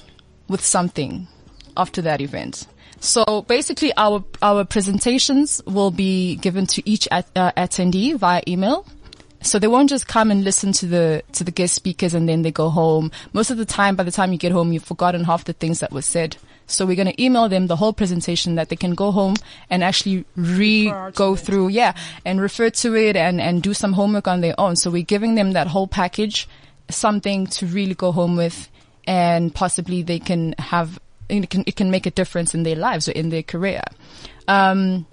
[0.48, 1.28] with something
[1.76, 2.66] after that event.
[3.00, 8.86] So basically our, our presentations will be given to each at, uh, attendee via email.
[9.40, 12.42] So they won't just come and listen to the, to the guest speakers and then
[12.42, 13.10] they go home.
[13.32, 15.80] Most of the time, by the time you get home, you've forgotten half the things
[15.80, 16.36] that were said.
[16.66, 19.34] So we're going to email them the whole presentation that they can go home
[19.68, 21.40] and actually re go it.
[21.40, 21.94] through, yeah,
[22.24, 24.76] and refer to it and, and do some homework on their own.
[24.76, 26.48] So we're giving them that whole package,
[26.88, 28.68] something to really go home with
[29.06, 33.08] and possibly they can have, it can, it can make a difference in their lives
[33.08, 33.82] or in their career.
[34.48, 35.06] Um,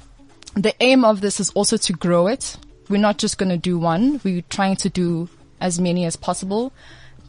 [0.56, 2.58] the aim of this is also to grow it.
[2.90, 4.20] We're not just going to do one.
[4.24, 5.30] We're trying to do
[5.62, 6.74] as many as possible.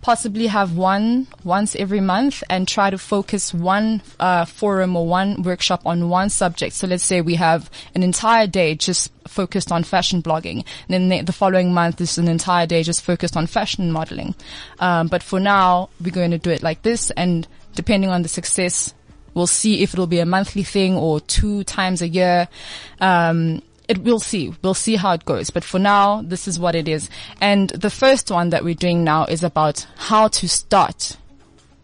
[0.02, 5.42] Possibly have one once every month and try to focus one uh, forum or one
[5.42, 6.74] workshop on one subject.
[6.74, 10.64] So let's say we have an entire day just focused on fashion blogging.
[10.88, 14.34] And then the, following month is an entire day just focused on fashion modeling.
[14.78, 17.10] Um, but for now, we're going to do it like this.
[17.12, 18.94] And depending on the success,
[19.34, 22.48] We'll see if it'll be a monthly thing or two times a year.
[23.00, 24.54] Um, it, we'll see.
[24.62, 25.50] We'll see how it goes.
[25.50, 27.10] But for now, this is what it is.
[27.40, 31.16] And the first one that we're doing now is about how to start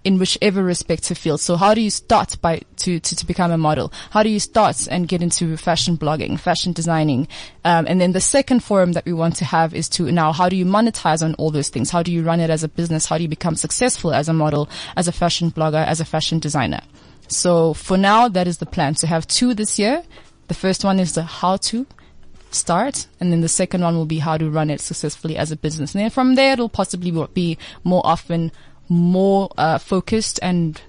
[0.05, 1.41] in whichever respective field.
[1.41, 3.93] So how do you start by to, to, to become a model?
[4.11, 7.27] How do you start and get into fashion blogging, fashion designing?
[7.65, 10.49] Um, and then the second forum that we want to have is to now how
[10.49, 11.91] do you monetize on all those things?
[11.91, 13.07] How do you run it as a business?
[13.07, 16.39] How do you become successful as a model, as a fashion blogger, as a fashion
[16.39, 16.83] designer?
[17.27, 20.05] So for now, that is the plan to have two this year.
[20.47, 21.85] The first one is the how to
[22.57, 25.57] start, and then the second one will be how to run it successfully as a
[25.57, 25.95] business.
[25.95, 28.51] And then from there, it'll possibly be more often
[28.89, 30.81] more uh, focused and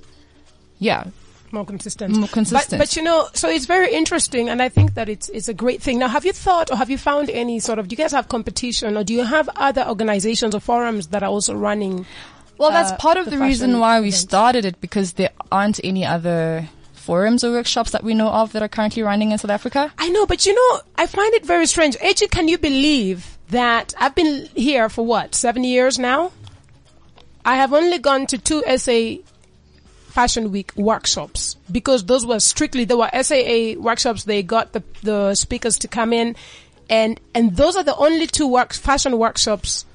[0.80, 1.06] yeah,
[1.51, 2.15] More consistent.
[2.15, 2.71] More consistent.
[2.71, 5.53] But, but you know, so it's very interesting and I think that it's, it's a
[5.53, 5.99] great thing.
[5.99, 8.27] Now, have you thought or have you found any sort of, do you guys have
[8.27, 12.06] competition or do you have other organizations or forums that are also running?
[12.58, 14.21] Well, that's uh, part of the the, reason why we events?
[14.21, 16.67] started it because there aren't any other
[17.08, 19.93] forums or workshops that we know of that are currently running in South Africa.
[19.98, 21.96] I know, but you know, I find it very strange.
[22.00, 26.34] Eji, can you believe that I've been here for what, seven years now?
[27.46, 29.24] I have only gone to two SA
[30.10, 34.26] Fashion Week workshops because those were strictly, they were SAA workshops.
[34.26, 36.36] They got the, the speakers to come in
[36.89, 39.86] and, and those are the only two work, fashion workshops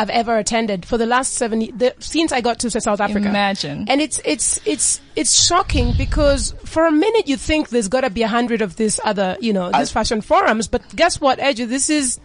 [0.00, 3.28] I've ever attended for the last seven, the, since I got to South Africa.
[3.28, 3.84] Imagine.
[3.86, 8.22] And it's, it's, it's, it's shocking because for a minute you think there's gotta be
[8.22, 11.90] a hundred of these other, you know, these fashion forums, but guess what, Eju, this
[11.90, 12.18] is,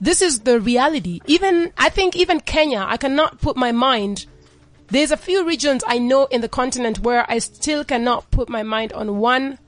[0.00, 1.20] this is the reality.
[1.26, 4.24] Even, I think even Kenya, I cannot put my mind,
[4.86, 8.62] there's a few regions I know in the continent where I still cannot put my
[8.62, 9.58] mind on one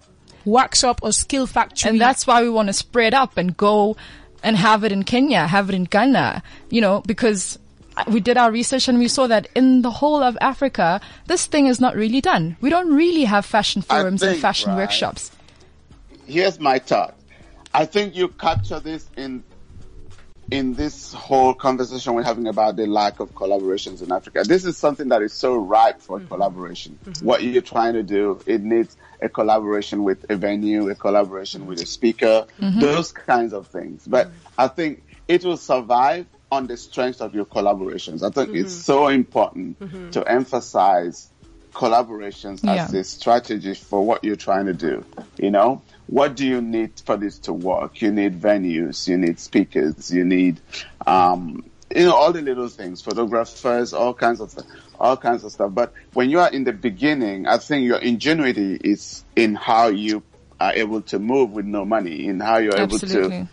[0.47, 1.91] workshop or skill factory.
[1.91, 3.99] And that's why we want to spread up and go
[4.43, 7.59] and have it in Kenya, have it in Ghana, you know, because
[8.09, 11.67] we did our research and we saw that in the whole of Africa, this thing
[11.67, 12.57] is not really done.
[12.61, 15.31] We don't really have fashion forums and fashion right, workshops.
[16.27, 17.15] here's my thought.
[17.75, 19.45] I think you capture this in
[20.51, 24.43] in this whole conversation we're having about the lack of collaborations in Africa.
[24.45, 26.29] This is something that is so ripe for mm-hmm.
[26.29, 26.99] collaboration.
[27.23, 31.81] What you're trying to do, it needs a collaboration with a venue, a collaboration with
[31.81, 32.81] a speaker, mm-hmm.
[32.81, 34.07] those kinds of things.
[34.07, 34.37] But mm-hmm.
[34.59, 38.23] I think it will survive on the strength of your collaborations.
[38.23, 38.83] I think it's mm-hmm.
[38.83, 41.31] so important to emphasize
[41.73, 42.85] collaborations Yeah.
[42.85, 45.05] as a strategy for what you're trying to do.
[45.39, 48.03] You know, what do you need for this to work?
[48.03, 50.61] You need venues, you need speakers, you need,
[51.07, 54.55] um, you know, all the little things, photographers, all kinds of,
[54.99, 55.73] all kinds of stuff.
[55.75, 60.23] But when you are in the beginning, I think your ingenuity is in how you
[60.61, 63.49] are able to move with no money, in how you're able to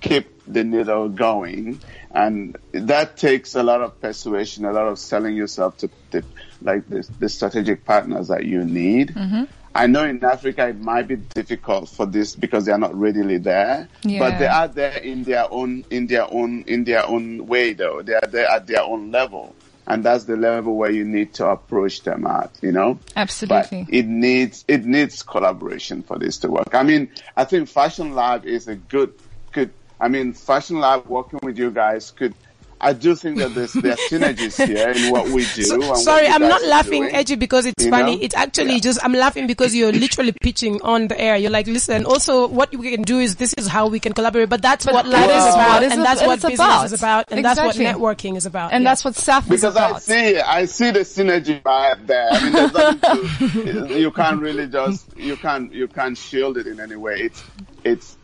[0.00, 1.80] keep the needle going.
[2.10, 6.24] And that takes a lot of persuasion, a lot of selling yourself to the,
[6.60, 9.08] like the, the strategic partners that you need.
[9.14, 9.44] Mm-hmm.
[9.74, 13.38] I know in Africa it might be difficult for this because they are not readily
[13.38, 14.18] there, Yeah.
[14.18, 18.02] but they are there in their own, in their own, in their own way though.
[18.02, 19.54] They are there at their own level.
[19.84, 23.00] And that's the level where you need to approach them at, you know?
[23.16, 23.84] Absolutely.
[23.84, 26.74] But it needs it needs collaboration for this to work.
[26.74, 29.12] I mean, I think Fashion Lab is a good
[29.52, 29.70] good.
[30.00, 32.34] I mean, Fashion Lab working with you guys could.
[32.84, 35.72] I do think that there's there are synergies here in what we do.
[35.74, 37.14] and what Sorry, you I'm not laughing, doing.
[37.14, 38.16] Edgy, because it's You funny.
[38.16, 38.22] know?
[38.22, 38.80] It's actually Yeah.
[38.80, 41.36] just, I'm laughing because you're literally pitching on the air.
[41.36, 44.48] You're like, listen, also what we can do is this is how we can collaborate,
[44.48, 46.84] but that's what life that is is about, what and that's what business about.
[46.86, 47.64] is about, and Exactly.
[47.64, 48.72] that's what networking is about.
[48.72, 48.90] And yeah.
[48.90, 49.88] that's what SAF is about.
[49.94, 52.28] Because I see, I see the synergy right there.
[52.32, 56.96] I mean, to, you can't really just, you can't, you can't shield it in any
[56.96, 57.14] way.
[57.20, 57.44] It's,
[57.84, 58.16] it's,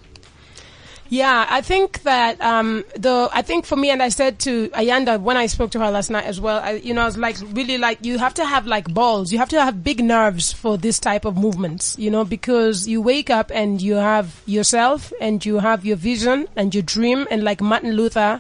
[1.12, 5.20] Yeah, I think that um, the I think for me, and I said to Ayanda
[5.20, 6.60] when I spoke to her last night as well.
[6.60, 9.32] I, you know, I was like, really like you have to have like balls.
[9.32, 11.98] You have to have big nerves for this type of movements.
[11.98, 16.48] You know, because you wake up and you have yourself and you have your vision
[16.56, 18.40] and your dream, and like Martin Luther,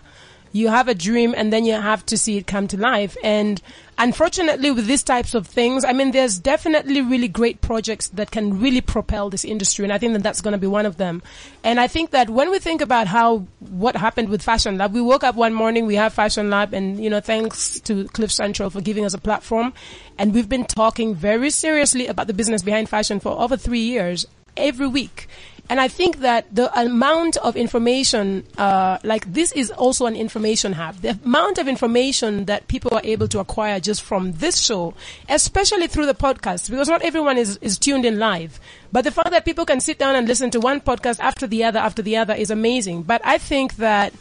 [0.52, 3.16] you have a dream and then you have to see it come to life.
[3.24, 3.62] And
[3.98, 8.60] unfortunately, with these types of things, I mean, there's definitely really great projects that can
[8.60, 9.86] really propel this industry.
[9.86, 11.22] And I think that that's going to be one of them.
[11.64, 15.02] And I think that when we think about how, what happened with Fashion Lab, we
[15.02, 18.70] woke up one morning, we have Fashion Lab and, you know, thanks to Cliff Central
[18.70, 19.74] for giving us a platform.
[20.18, 24.26] And we've been talking very seriously about the business behind fashion for over three years,
[24.58, 25.28] every week.
[25.70, 30.74] And I think that the amount of information, uh, like this is also an information
[30.74, 30.96] hub.
[30.96, 34.96] The amount of information that people are able to acquire just from this show,
[35.30, 38.60] especially through the podcast, because not everyone is, is tuned in live.
[38.92, 41.64] But the fact that people can sit down and listen to one podcast after the
[41.64, 43.04] other after the other is amazing.
[43.04, 44.12] But I think that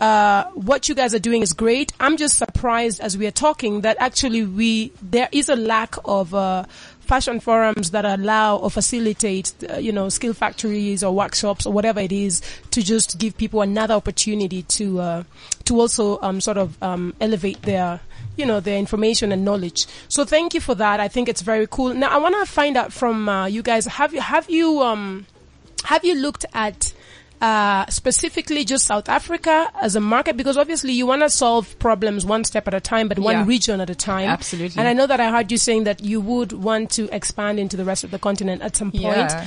[0.00, 1.92] uh, what you guys are doing is great.
[1.98, 6.34] I'm just surprised as we are talking that actually we there is a lack of
[6.34, 6.64] uh,
[7.00, 12.00] fashion forums that allow or facilitate, uh, you know, skill factories or workshops or whatever
[12.00, 15.22] it is to just give people another opportunity to uh,
[15.64, 18.00] to also um, sort of um, elevate their
[18.36, 19.86] you know their information and knowledge.
[20.08, 21.00] So thank you for that.
[21.00, 21.94] I think it's very cool.
[21.94, 25.26] Now I want to find out from uh, you guys have you have you um
[25.84, 26.92] have you looked at
[27.40, 30.36] uh, specifically just South Africa as a market?
[30.36, 33.46] Because obviously you want to solve problems one step at a time, but one Yeah.
[33.46, 34.28] region at a time.
[34.28, 34.78] Absolutely.
[34.78, 37.76] And I know that I heard you saying that you would want to expand into
[37.76, 39.04] the rest of the continent at some point.
[39.04, 39.46] Yeah.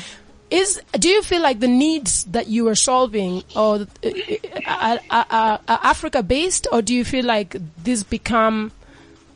[0.49, 4.10] Is do you feel like the needs that you are solving are, uh,
[4.67, 8.71] are, are, are Africa based, or do you feel like this become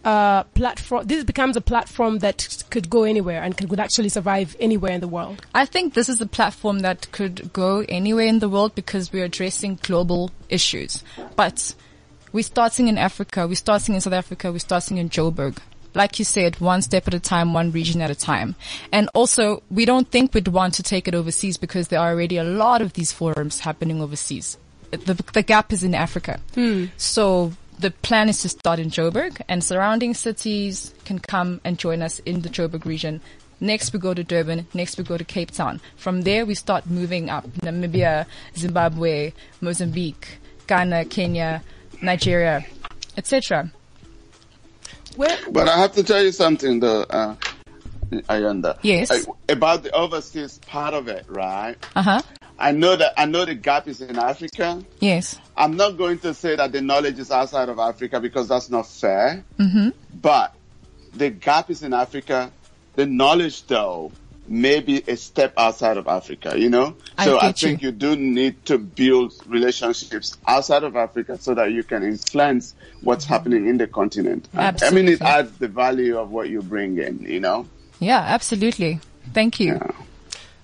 [0.07, 1.05] uh, platform?
[1.05, 5.01] This becomes a platform that could go anywhere and could, could actually survive anywhere in
[5.01, 5.45] the world.
[5.53, 9.25] I think this is a platform that could go anywhere in the world because we're
[9.25, 11.03] addressing global issues.
[11.35, 11.75] But
[12.31, 15.57] we're starting in Africa, we're starting in South Africa, we're starting in Joburg.
[15.93, 18.55] Like you said, one step at a time, one region at a time.
[18.93, 22.37] And also, we don't think we'd want to take it overseas because there are already
[22.37, 24.57] a lot of these forums happening overseas.
[24.91, 26.39] The, the gap is in Africa.
[26.95, 32.01] So the plan is to start in Joburg and surrounding cities can come and join
[32.01, 33.21] us in the Joburg region.
[33.59, 34.67] Next we go to Durban.
[34.73, 35.81] Next we go to Cape Town.
[35.95, 37.47] From there we start moving up.
[37.61, 40.37] Namibia, Zimbabwe, Mozambique,
[40.67, 41.63] Ghana, Kenya,
[42.01, 42.65] Nigeria,
[43.15, 43.71] etc.
[45.15, 47.35] Where, But I have to tell you something though, uh,
[48.11, 48.77] Ayanda.
[48.83, 49.09] Yes.
[49.09, 51.75] Uh, about the overseas part of it, right?
[51.95, 52.21] Uh huh.
[52.59, 54.83] I know that, I know the gap is in Africa.
[54.99, 55.37] Yes.
[55.55, 58.87] I'm not going to say that the knowledge is outside of Africa because that's not
[58.87, 59.43] fair.
[59.59, 59.89] Mm-hmm.
[60.21, 60.53] But
[61.13, 62.51] the gap is in Africa.
[62.95, 64.11] the knowledge though
[64.47, 66.95] may be a step outside of Africa, you know?
[67.17, 67.67] I So I get you.
[67.67, 72.73] think you do need to build relationships outside of Africa so that you can influence
[73.01, 74.47] what's happening in the continent.
[74.55, 77.67] I- I mean, it adds the value of what you bring in, you know?
[77.99, 78.99] Yeah, absolutely.
[79.33, 79.79] Thank you.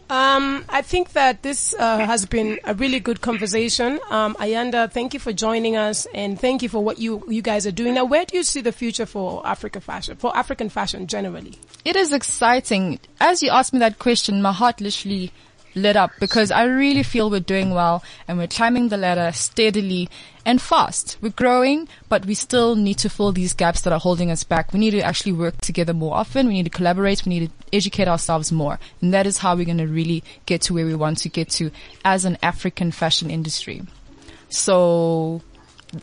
[0.10, 4.00] Um, I think that this uh, has been a really good conversation.
[4.10, 7.66] Um, Ayanda, thank you for joining us, and thank you for what you you guys
[7.66, 7.94] are doing.
[7.96, 11.58] Now, where do you see the future for Africa fashion, for African fashion generally?
[11.86, 13.00] It is exciting.
[13.20, 15.32] As you asked me that question, my heart literally
[15.76, 20.10] lit up because I really feel we're doing well and we're climbing the ladder steadily
[20.46, 21.18] and fast.
[21.22, 24.74] We're growing, but we still need to fill these gaps that are holding us back.
[24.74, 26.48] We need to actually work together more often.
[26.48, 27.26] We need to collaborate.
[27.26, 28.80] We need to educate ourselves more.
[29.02, 31.50] And that is how we're going to really get to where we want to get
[31.52, 31.72] to
[32.04, 33.84] as an African fashion industry.
[34.50, 35.42] So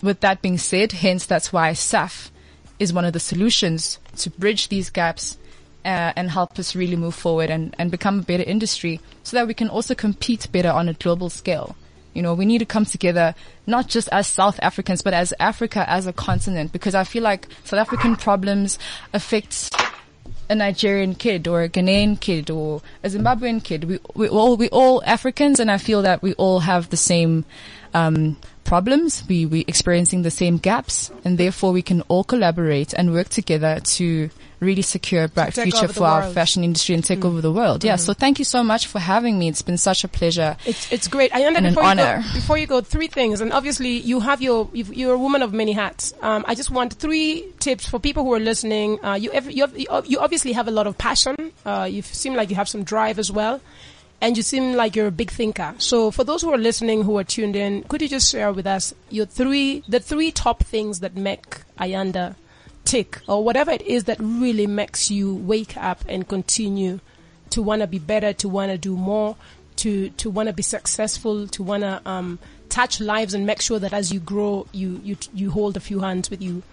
[0.03, 2.31] with that being said, hence that's why SAF
[2.79, 5.37] is one of the solutions to bridge these gaps
[5.85, 9.47] uh, and help us really move forward and, and become a better industry so that
[9.47, 11.77] we can also compete better on a global scale.
[12.15, 13.35] You know, we need to come together,
[13.67, 17.47] not just as South Africans, but as Africa as a continent, because I feel like
[17.65, 18.79] South African problems
[19.13, 19.73] affect
[20.49, 23.85] a Nigerian kid or a Ghanaian kid or a Zimbabwean kid.
[23.85, 27.45] We, we all, we all Africans and I feel that we all have the same,
[27.95, 29.25] um, problems.
[29.29, 33.81] We, we experiencing the same gaps and therefore we can all collaborate and work together
[33.81, 34.31] to
[34.61, 36.31] really secure a bright future for our world.
[36.33, 36.35] Mm.
[36.35, 37.83] fashion industry and take over the world.
[37.83, 37.97] Yeah.
[37.97, 39.49] So thank you so much for having me.
[39.49, 40.57] It's been such a pleasure.
[40.67, 41.33] It's it's great.
[41.33, 44.43] Ayanda, And an before you go, before you go, three things, and obviously you have
[44.43, 46.13] your you've, you're a woman of many hats.
[46.23, 49.03] Um, I just want three tips for people who are listening.
[49.05, 51.53] Uh, you, ev- you have- you obviously have a lot of passion.
[51.65, 53.61] Uh, you seem like you have some drive as well.
[54.23, 55.75] And you seem like you're a big thinker.
[55.79, 58.67] So for those who are listening, who are tuned in, could you just share with
[58.67, 62.35] us your three, the three top things that make Ayanda
[62.91, 66.99] tick or whatever it is that really makes you wake up and continue
[67.51, 69.37] to want to be better, to want to do more,
[69.77, 73.79] to to want to be successful, to want to um, touch lives and make sure
[73.79, 76.65] that as you grow, you you you hold a few hands with you.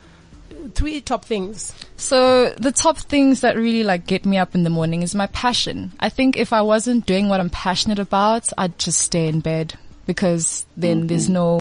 [0.74, 1.74] Three top things.
[1.98, 5.28] So the top things that really like get me up in the morning is my
[5.28, 5.92] passion.
[6.00, 9.78] I think if I wasn't doing what I'm passionate about, I'd just stay in bed
[10.08, 11.60] because then there's no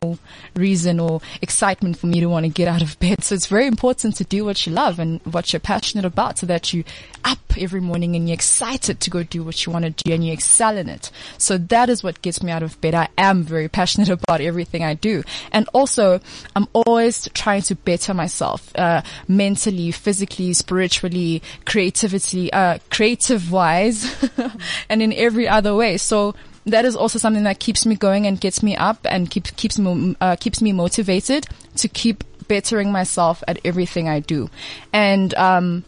[0.55, 3.23] reason or excitement for me to want to get out of bed.
[3.23, 6.47] So it's very important to do what you love and what you're passionate about so
[6.47, 6.85] that you
[7.25, 10.25] up every morning and you're excited to go do what you want to do and
[10.25, 11.11] you excel in it.
[11.39, 12.95] So that is what gets me out of bed.
[12.95, 15.25] I am very passionate about everything I do.
[15.53, 16.21] And also
[16.55, 24.15] I'm always trying to better myself, uh, mentally, physically, spiritually, creativity, uh, creative wise
[24.89, 25.97] and in every other way.
[25.97, 26.35] So
[26.67, 29.79] that is also something that keeps me going and gets me up and keep, keeps
[29.79, 31.47] me, uh, keeps me motivated
[31.77, 34.51] to keep bettering myself at everything I do.
[34.93, 35.85] And, um,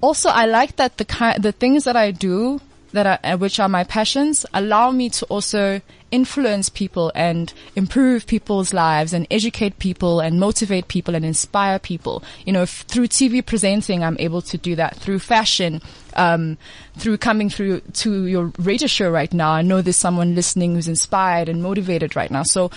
[0.00, 2.60] also I like that the kind, the things that I do
[2.94, 5.80] that are, uh, which are my passions allow me to also
[6.10, 12.22] influence people and improve people's lives and educate people and motivate people and inspire people.
[12.46, 15.82] You know, f- through TV presenting, I'm able to do that through fashion,
[16.14, 16.56] um,
[16.96, 19.50] through coming through to your radio show right now.
[19.50, 22.44] I know there's someone listening who's inspired and motivated right now.
[22.44, 22.70] So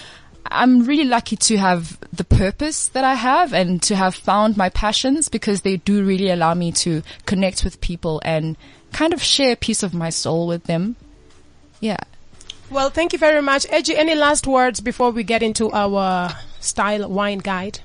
[0.49, 4.70] I'm really lucky to have the purpose that I have and to have found my
[4.70, 8.57] passions because they do really allow me to connect with people and
[8.97, 10.95] kind of share a piece of my soul with them.
[11.79, 11.97] Yeah.
[12.71, 13.95] Well, thank you very much, Edgy.
[13.95, 17.79] Any last words before we get into our style wine guide?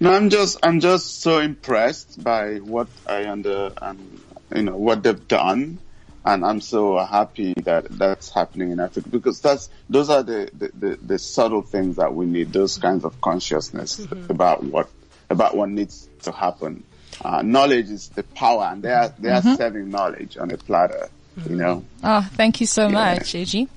[0.00, 4.20] No, I'm just, I'm just so impressed by what Ayanda, and
[4.56, 5.78] you know, what they've done.
[6.24, 10.70] And I'm so happy that that's happening in Africa because that's, those are the, the,
[10.74, 14.30] the, the subtle things that we need, those kinds of consciousness mm-hmm.
[14.30, 14.88] about what,
[15.28, 16.84] about what needs to happen.
[17.22, 21.08] Uh, knowledge is the power and they are, they are serving knowledge on a platter,
[21.48, 21.84] you know?
[22.02, 23.68] Oh, thank you so much, AG.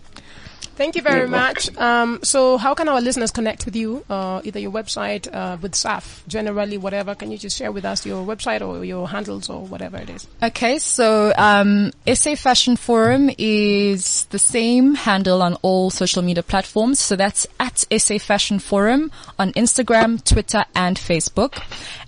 [0.77, 1.75] Thank you very You're much.
[1.75, 4.05] Um, so how can our listeners connect with you?
[4.07, 7.15] Uh, either your website, uh, with SAF, generally, whatever.
[7.15, 10.27] Can you just share with us your website or your handles or whatever it is?
[10.43, 16.99] Okay, so um, SA Fashion Forum is the same handle on all social media platforms.
[16.99, 21.59] So that's at SA Fashion Forum on Instagram, Twitter, and Facebook.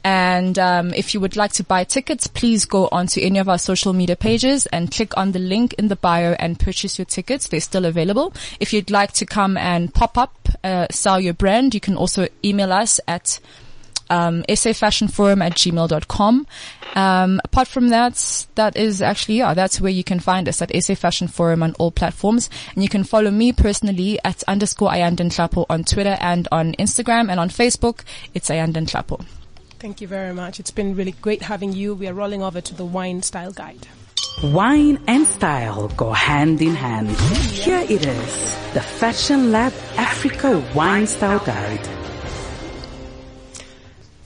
[0.04, 3.58] And um, if you would like to buy tickets, please go onto any of our
[3.58, 7.48] social media pages and click on the link in the bio and purchase your tickets.
[7.48, 8.34] They're still available.
[8.60, 12.28] If you'd like to come and pop up, uh, sell your brand, you can also
[12.44, 13.40] email us at
[14.10, 16.48] um, safashionforum at gmail.com.
[16.96, 20.72] Um, apart from that, that is actually, yeah, that's where you can find us at
[20.84, 22.50] SA Fashion Forum on all platforms.
[22.74, 27.30] And you can follow me personally at underscore Ayanda Nhlapo on Twitter and on Instagram
[27.30, 29.24] and on Facebook, it's Ayanda Nhlapo.
[29.80, 30.60] Thank you very much.
[30.60, 31.96] It's been really great having you.
[31.96, 33.88] We are rolling over to the wine style guide.
[34.44, 37.10] Wine and style go hand in hand.
[37.10, 41.99] Here it is, the Fashion Lab Africa Wine Style Guide.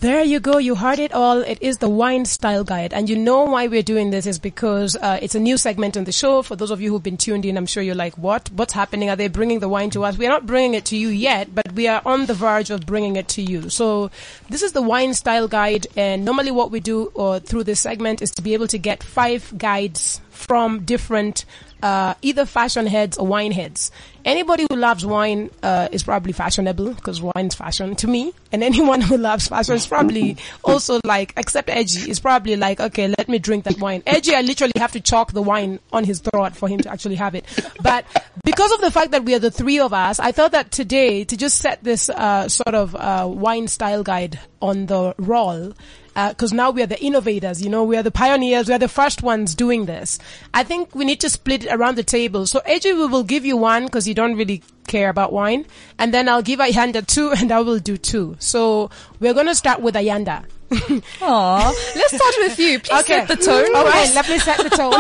[0.04, 0.58] There you go.
[0.58, 1.40] You heard it all.
[1.44, 2.92] It is the wine style guide.
[2.92, 6.04] And you know why we're doing this is because uh, it's a new segment on
[6.04, 6.42] the show.
[6.42, 8.52] For those of you who've been tuned in, I'm sure you're like, what?
[8.52, 9.10] What's happening?
[9.10, 10.18] Are they bringing the wine to us?
[10.18, 13.16] We're not bringing it to you yet, but we are on the verge of bringing
[13.16, 13.70] it to you.
[13.70, 14.12] So
[14.50, 15.88] this is the wine style guide.
[15.96, 19.04] And normally what we do or through this segment is to be able to get
[19.04, 21.46] five guides from different
[21.84, 23.92] uh, either fashion heads or wine heads.
[24.24, 29.02] Anybody who loves wine uh, is probably fashionable because wine's fashion to me, and anyone
[29.02, 33.38] who loves fashion is probably also like, except Edgy, is probably like, okay, let me
[33.38, 34.02] drink that wine.
[34.06, 37.16] Edgy, I literally have to chalk the wine on his throat for him to actually
[37.16, 37.46] have it.
[37.82, 38.06] But
[38.46, 41.26] because of the fact that we are the three of us, I thought that today
[41.26, 45.74] to just set this uh, sort of uh, wine style guide on the roll
[46.16, 48.80] Uh, because now we are the innovators, you know, we are the pioneers, we are
[48.80, 50.20] the first ones doing this.
[50.54, 52.46] I think we need to split it around the table.
[52.46, 55.66] So AJ, we will give you one because you don't really care about wine.
[55.98, 58.36] And then I'll give Ayanda two and I will do two.
[58.40, 58.90] So
[59.20, 60.46] we're going to start with Ayanda.
[61.22, 62.80] Aw, let's start with you.
[62.80, 63.76] Please set the tone.
[63.76, 64.94] All right, let me set the tone.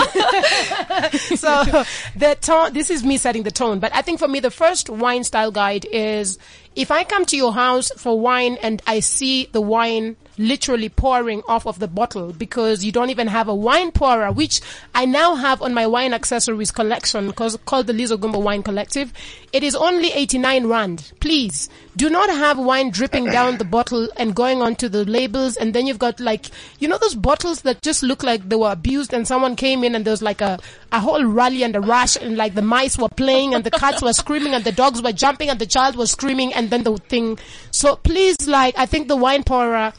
[1.37, 1.83] so
[2.15, 3.79] the tone, this is me setting the tone.
[3.79, 6.37] But I think for me, the first wine style guide is
[6.75, 11.41] if I come to your house for wine and I see the wine literally pouring
[11.47, 14.61] off of the bottle because you don't even have a wine pourer, which
[14.95, 19.13] I now have on my wine accessories collection cause, called the Liz Ogumbo Wine Collective.
[19.51, 21.11] It is only 89 rand.
[21.19, 25.73] Please do not have wine dripping down the bottle and going onto the labels and
[25.73, 26.47] then you've got like,
[26.79, 29.93] you know those bottles that just look like they were abused and someone came in
[29.93, 30.59] and there was like a,
[30.91, 34.01] a whole rally and a rush and like the mice were playing and the cats
[34.01, 36.97] were screaming and the dogs were jumping and the child was screaming and then the
[36.97, 37.37] thing.
[37.71, 39.93] So please like, I think the wine pourer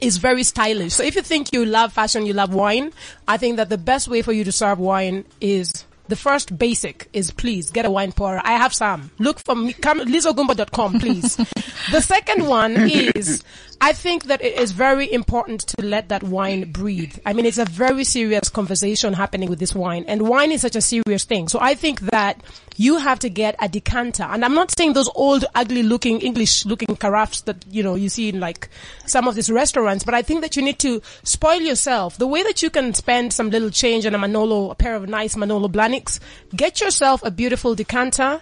[0.00, 0.94] is very stylish.
[0.94, 2.92] So if you think you love fashion, you love wine,
[3.26, 7.08] I think that the best way for you to serve wine is the first basic
[7.12, 8.40] is please get a wine pourer.
[8.44, 9.10] I have some.
[9.18, 11.36] Look for me, come, lizogumbo.com, please.
[11.90, 13.42] the second one is,
[13.80, 17.18] I think that it is very important to let that wine breathe.
[17.26, 20.76] I mean, it's a very serious conversation happening with this wine and wine is such
[20.76, 21.48] a serious thing.
[21.48, 22.42] So I think that
[22.76, 24.24] you have to get a decanter.
[24.24, 28.08] And I'm not saying those old, ugly looking, English looking carafes that, you know, you
[28.08, 28.68] see in like
[29.06, 32.18] some of these restaurants, but I think that you need to spoil yourself.
[32.18, 35.08] The way that you can spend some little change on a Manolo, a pair of
[35.08, 36.20] nice Manolo Blahniks,
[36.54, 38.40] get yourself a beautiful decanter.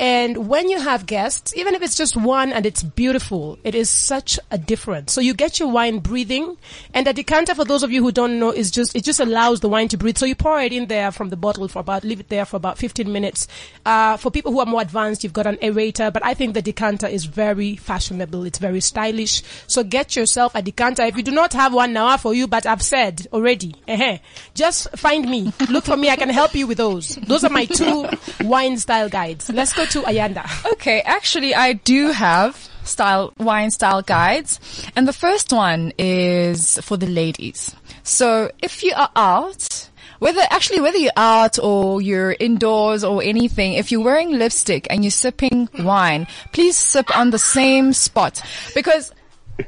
[0.00, 3.88] And when you have guests, even if it's just one and it's beautiful, it is
[3.88, 5.12] such a difference.
[5.12, 6.56] So you get your wine breathing
[6.92, 9.60] and a decanter for those of you who don't know is just, it just allows
[9.60, 10.18] the wine to breathe.
[10.18, 12.56] So you pour it in there from the bottle for about, leave it there for
[12.56, 13.46] about 15 minutes.
[13.86, 16.62] Uh, for people who are more advanced, you've got an aerator, but I think the
[16.62, 18.44] decanter is very fashionable.
[18.44, 19.42] It's very stylish.
[19.68, 21.04] So get yourself a decanter.
[21.04, 24.18] If you do not have one now for you, but I've said already, uh
[24.54, 25.52] just find me.
[25.70, 26.10] Look for me.
[26.10, 27.14] I can help you with those.
[27.16, 28.08] Those are my two
[28.40, 29.48] wine style guides.
[29.50, 30.44] Let's go to Ayanda.
[30.74, 34.60] Okay, actually, I do have style wine style guides,
[34.96, 37.74] and the first one is for the ladies.
[38.02, 39.90] So if you are out.
[40.20, 45.04] Whether, actually, whether you're out or you're indoors or anything, if you're wearing lipstick and
[45.04, 48.40] you're sipping wine, please sip on the same spot.
[48.74, 49.12] Because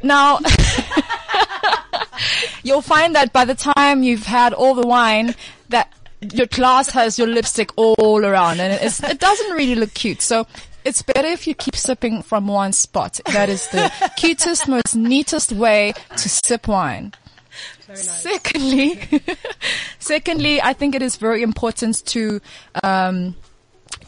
[0.02, 0.38] now,
[2.62, 5.34] you'll find that by the time you've had all the wine,
[5.68, 5.92] that
[6.32, 10.22] your glass has your lipstick all around and it doesn't really look cute.
[10.22, 10.46] So
[10.84, 13.20] it's better if you keep sipping from one spot.
[13.32, 17.12] That is the cutest, most neatest way to sip wine.
[17.94, 19.00] Secondly,
[19.98, 22.40] secondly, I think it is very important to
[22.82, 23.36] um,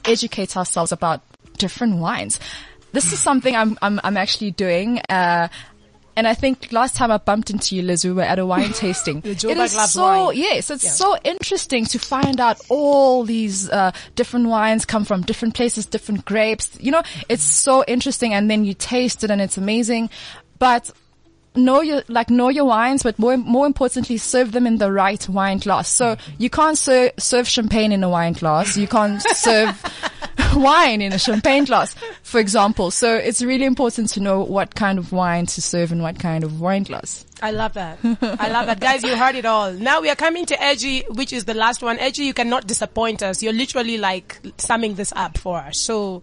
[0.04, 1.22] educate ourselves about
[1.58, 2.40] different wines.
[2.92, 5.00] This is something I'm I'm, I'm actually doing.
[5.08, 5.48] Uh,
[6.18, 8.72] and I think last time I bumped into you, Liz, we were at a wine
[8.84, 9.22] tasting.
[9.24, 10.36] It is so wine.
[10.36, 10.90] yes, it's Yeah.
[10.90, 16.24] so interesting to find out all these uh, different wines come from different places, different
[16.24, 16.76] grapes.
[16.80, 20.10] You know, it's so interesting, and then you taste it, and it's amazing.
[20.58, 20.90] But
[21.54, 25.28] know your like know your wines, but more more importantly, serve them in the right
[25.28, 25.88] wine glass.
[25.88, 28.76] So you can't ser- serve champagne in a wine glass.
[28.76, 29.76] You can't serve
[30.54, 32.90] wine in a champagne glass, for example.
[32.90, 36.44] So it's really important to know what kind of wine to serve in what kind
[36.44, 37.24] of wine glass.
[37.42, 37.98] I love that.
[38.04, 38.80] I love that.
[38.80, 39.72] Guys, you heard it all.
[39.72, 41.98] Now we are coming to Edgy, which is the last one.
[41.98, 43.42] Edgy, you cannot disappoint us.
[43.42, 45.78] You're literally like summing this up for us.
[45.78, 46.22] So,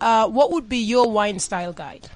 [0.00, 2.08] uh, what would be your wine style guide?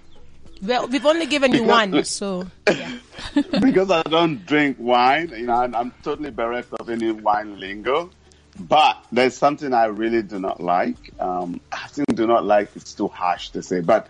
[0.62, 2.98] Well, we've only given you one, so yeah.
[3.60, 8.10] because I don't drink wine, you know, I'm, I'm totally bereft of any wine lingo.
[8.58, 10.96] But there's something I really do not like.
[11.18, 14.08] Um, I think do not like it's too harsh to say, but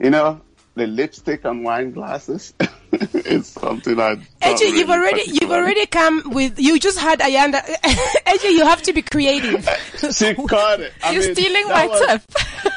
[0.00, 0.40] you know,
[0.74, 2.52] the lipstick on wine glasses.
[2.92, 4.16] it's something I.
[4.40, 7.60] Edgy, you've already you've already come with you just had Ayanda.
[8.26, 9.68] Edgy, you have to be creative.
[10.12, 10.92] She caught it.
[11.04, 12.72] I You're mean, stealing my was- tip.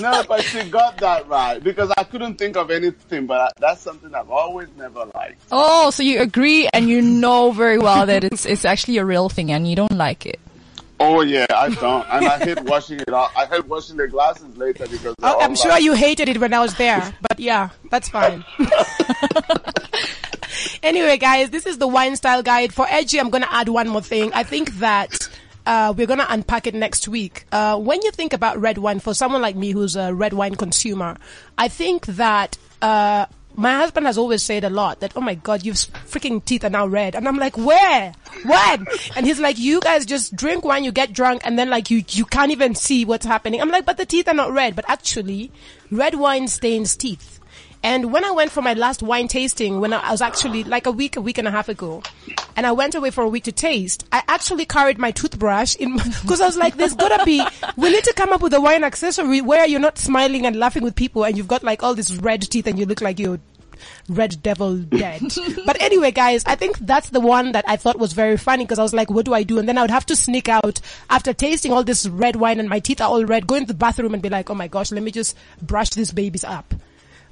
[0.00, 3.26] No, but she got that right because I couldn't think of anything.
[3.26, 5.40] But I, that's something I've always never liked.
[5.52, 9.28] Oh, so you agree and you know very well that it's it's actually a real
[9.28, 10.40] thing and you don't like it.
[11.00, 13.32] Oh yeah, I don't, and I hate washing it off.
[13.36, 16.28] I hate washing the glasses later because they're Oh, I'm all sure like- you hated
[16.28, 18.44] it when I was there, but yeah, that's fine.
[20.82, 22.72] anyway, guys, this is the wine style guide.
[22.72, 24.32] For Edgy, I'm going to add one more thing.
[24.34, 25.28] I think that
[25.66, 27.46] uh, we're going to unpack it next week.
[27.52, 30.54] Uh, when you think about red wine, for someone like me who's a red wine
[30.54, 31.16] consumer,
[31.56, 35.64] I think that uh, my husband has always said a lot that, oh my God,
[35.64, 37.14] your freaking teeth are now red.
[37.14, 38.12] And I'm like, where?
[38.44, 38.86] When?
[39.16, 42.02] And he's like, you guys just drink wine, you get drunk, and then like you,
[42.08, 43.60] you can't even see what's happening.
[43.60, 44.74] I'm like, but the teeth are not red.
[44.74, 45.52] But actually,
[45.90, 47.38] red wine stains teeth.
[47.84, 50.90] And when I went for my last wine tasting, when I was actually like a
[50.90, 52.02] week, a week and a half ago,
[52.56, 55.98] and I went away for a week to taste, I actually carried my toothbrush in,
[56.26, 57.44] cause I was like, there's gotta be,
[57.76, 60.82] we need to come up with a wine accessory where you're not smiling and laughing
[60.82, 63.38] with people and you've got like all these red teeth and you look like you're
[64.08, 65.20] red devil dead.
[65.66, 68.78] but anyway, guys, I think that's the one that I thought was very funny because
[68.78, 69.58] I was like, what do I do?
[69.58, 70.80] And then I would have to sneak out
[71.10, 73.74] after tasting all this red wine and my teeth are all red, go into the
[73.74, 76.72] bathroom and be like, oh my gosh, let me just brush these babies up.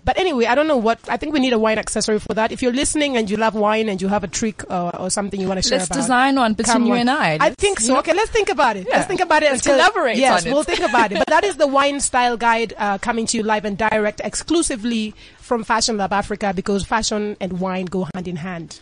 [0.04, 2.50] But anyway, I don't know what, I think we need a wine accessory for that.
[2.50, 5.40] If you're listening and you love wine and you have a trick uh, or something
[5.40, 5.96] you want to share Let's about.
[6.00, 6.98] design one between you on.
[6.98, 7.34] and I.
[7.34, 7.86] I Let's- think so.
[7.86, 8.88] you know- Okay, let's think about it.
[8.88, 8.96] Yeah.
[8.96, 9.52] Let's think about it.
[9.52, 11.18] Let's until- collaborate Yes, on we'll think about it.
[11.18, 15.14] But that is the wine style guide uh, coming to you live and direct exclusively
[15.38, 18.80] from Fashion Lab Africa because fashion and wine go hand in hand.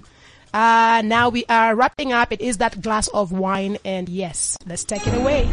[0.55, 2.33] Uh, now we are wrapping up.
[2.33, 5.45] It is that glass of wine and yes, let's take it away.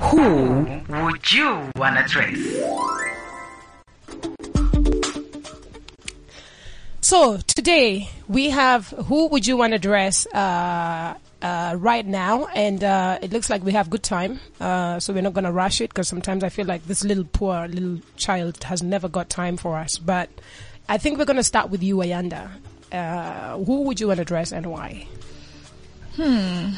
[0.00, 2.38] Who would you wanna dress?
[7.08, 12.84] So today we have who would you want to address uh, uh, right now, and
[12.84, 14.40] uh, it looks like we have good time.
[14.60, 17.24] Uh, so we're not going to rush it because sometimes I feel like this little
[17.24, 19.96] poor little child has never got time for us.
[19.96, 20.28] But
[20.86, 22.50] I think we're going to start with you, Ayanda.
[22.92, 25.08] Uh, who would you want to address and why?
[26.16, 26.74] Hmm.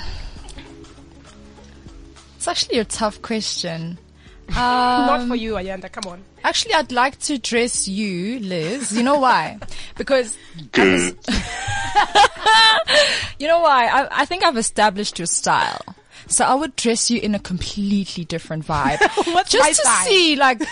[2.37, 3.99] It's actually a tough question.
[4.55, 5.91] not Um, for you, Ayanda.
[5.91, 6.25] Come on.
[6.45, 8.93] Actually, I'd like to dress you, Liz.
[8.93, 9.59] You know why?
[9.97, 10.37] Because
[10.73, 11.17] Good.
[13.39, 13.87] you know why?
[13.87, 15.81] I, I think I've established your style.
[16.27, 19.01] So I would dress you in a completely different vibe.
[19.35, 20.07] What's Just my to style?
[20.07, 20.63] see, like,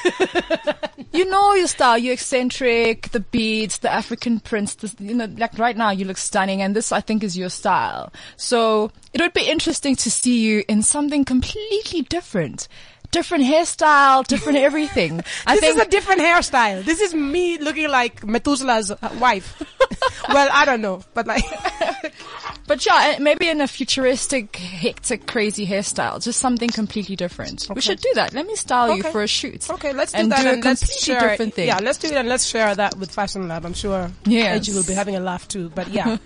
[1.13, 1.99] you know your style.
[1.99, 6.17] You're eccentric, the beads, the African prints, the, you know, like right now you look
[6.19, 8.13] stunning and this I think is your style.
[8.37, 12.69] So it would be interesting to see you in something completely different.
[13.11, 15.23] Different hairstyle, different everything.
[15.47, 16.85] I this think is a different hairstyle.
[16.85, 19.63] This is me looking like Methuselah's wife.
[20.29, 21.45] well, I don't know, but like,
[22.69, 27.67] But yeah, uh, maybe in a futuristic, hectic, crazy hairstyle, just something completely different.
[27.75, 28.35] We should do that.
[28.35, 29.69] Let me style you for a shoot.
[29.71, 31.69] Okay, let's do and that do a and let's completely share different thing.
[31.69, 33.65] Yeah, let's do it and let's share that with Fashion Lab.
[33.65, 34.57] I'm sure Yes.
[34.57, 35.71] Edgy will be having a laugh too.
[35.71, 36.19] But yeah.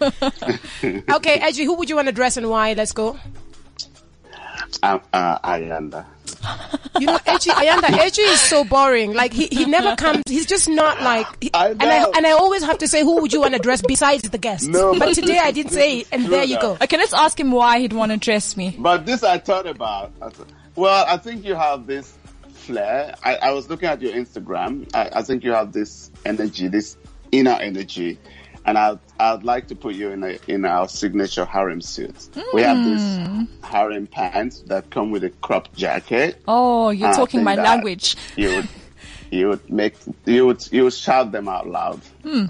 [0.82, 2.72] okay, Edgy, who would you want to dress and why?
[2.72, 3.16] Let's go.
[4.82, 6.06] Um, uh, Ayanda.
[6.98, 9.12] You know, Edgy, Ayanda, Edgy is so boring.
[9.14, 10.22] Like he, he never comes.
[10.28, 11.26] He's just not like.
[11.42, 13.60] he- I and I and I always have to say, who would you want to
[13.60, 14.68] dress besides the guest?
[14.68, 16.76] No, but but today I didn't say, it, and there you go.
[16.80, 18.74] Okay, let's ask him why he'd want to dress me.
[18.78, 20.12] But this I thought about.
[20.74, 22.16] Well, I think you have this
[22.52, 23.14] flair.
[23.22, 24.88] I, I was looking at your Instagram.
[24.94, 26.96] I, I think you have this energy, this
[27.30, 28.18] inner energy.
[28.64, 32.28] And I'd, I'd like to put you in a, in our signature harem suit.
[32.52, 33.44] We have this hmm.
[33.62, 36.40] harem pants that come with a crop jacket.
[36.46, 38.16] Oh, you're talking my language.
[38.36, 38.68] You would,
[39.30, 39.96] you would make,
[40.26, 42.00] you would, you would shout them out loud.
[42.22, 42.46] Hmm.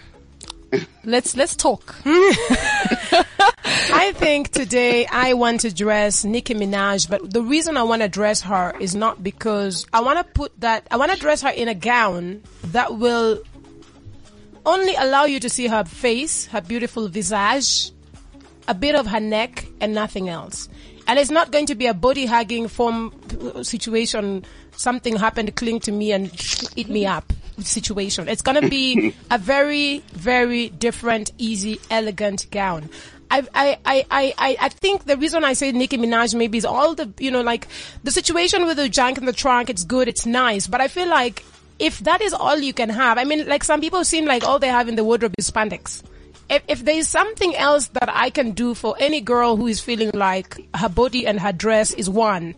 [1.04, 1.96] Let's let's talk.
[2.04, 8.08] I think today I want to dress Nicki Minaj, but the reason I want to
[8.08, 11.50] dress her is not because I want to put that, I want to dress her
[11.50, 13.42] in a gown that will
[14.64, 17.90] only allow you to see her face, her beautiful visage,
[18.68, 20.68] a bit of her neck, and nothing else.
[21.08, 23.12] And it's not going to be a body hugging form
[23.54, 24.44] uh, situation,
[24.76, 26.30] something happened, cling to me and
[26.76, 28.28] eat me up situation.
[28.28, 32.88] It's going to be a very, very different, easy, elegant gown.
[33.30, 36.64] I, I, I, I, I- I think the reason I say Nicki Minaj maybe is
[36.64, 37.66] all the, you know, like
[38.04, 41.08] the situation with the junk in the trunk, it's good, it's nice, but I feel
[41.08, 41.44] like
[41.78, 44.58] if that is all you can have, I mean, like some people seem like all
[44.58, 46.02] they have in the wardrobe is spandex.
[46.50, 49.80] If, if there is something else that I can do for any girl who is
[49.80, 52.54] feeling like her body and her dress is one,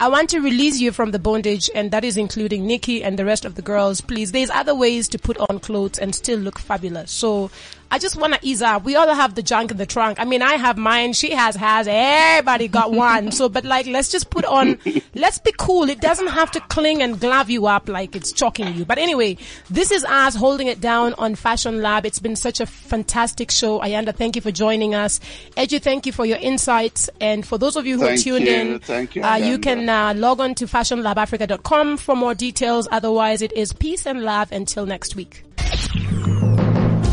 [0.00, 3.24] I want to release you from the bondage, and that is including Nicki and the
[3.24, 4.00] rest of the girls.
[4.00, 7.12] Please, there's other ways to put on clothes and still look fabulous.
[7.12, 7.52] So,
[7.92, 8.84] I just want to ease up.
[8.84, 10.18] We all have the junk in the trunk.
[10.18, 11.12] I mean, I have mine.
[11.12, 11.86] She has has.
[11.86, 13.30] Everybody got one.
[13.32, 14.78] So, but like, let's just put on.
[15.14, 15.90] Let's be cool.
[15.90, 18.86] It doesn't have to cling and glove you up like it's choking you.
[18.86, 19.36] But anyway,
[19.68, 22.06] this is us holding it down on Fashion Lab.
[22.06, 23.80] It's been such a fantastic show.
[23.80, 25.20] Ayanda, thank you for joining us.
[25.54, 27.10] Edgy, thank you for your insights.
[27.20, 28.52] And for those of you who Thank are tuned you.
[28.54, 32.88] in, Thank you, uh, you can uh, log on to fashionlabafrica.com for more details.
[32.90, 35.44] Otherwise, it is peace and love until next week.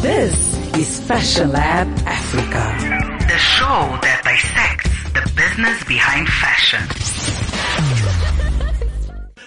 [0.01, 2.75] This is Fashion Lab Africa.
[3.27, 6.81] The show that dissects the business behind fashion.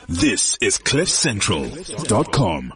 [0.09, 2.73] This is CliffCentral.com.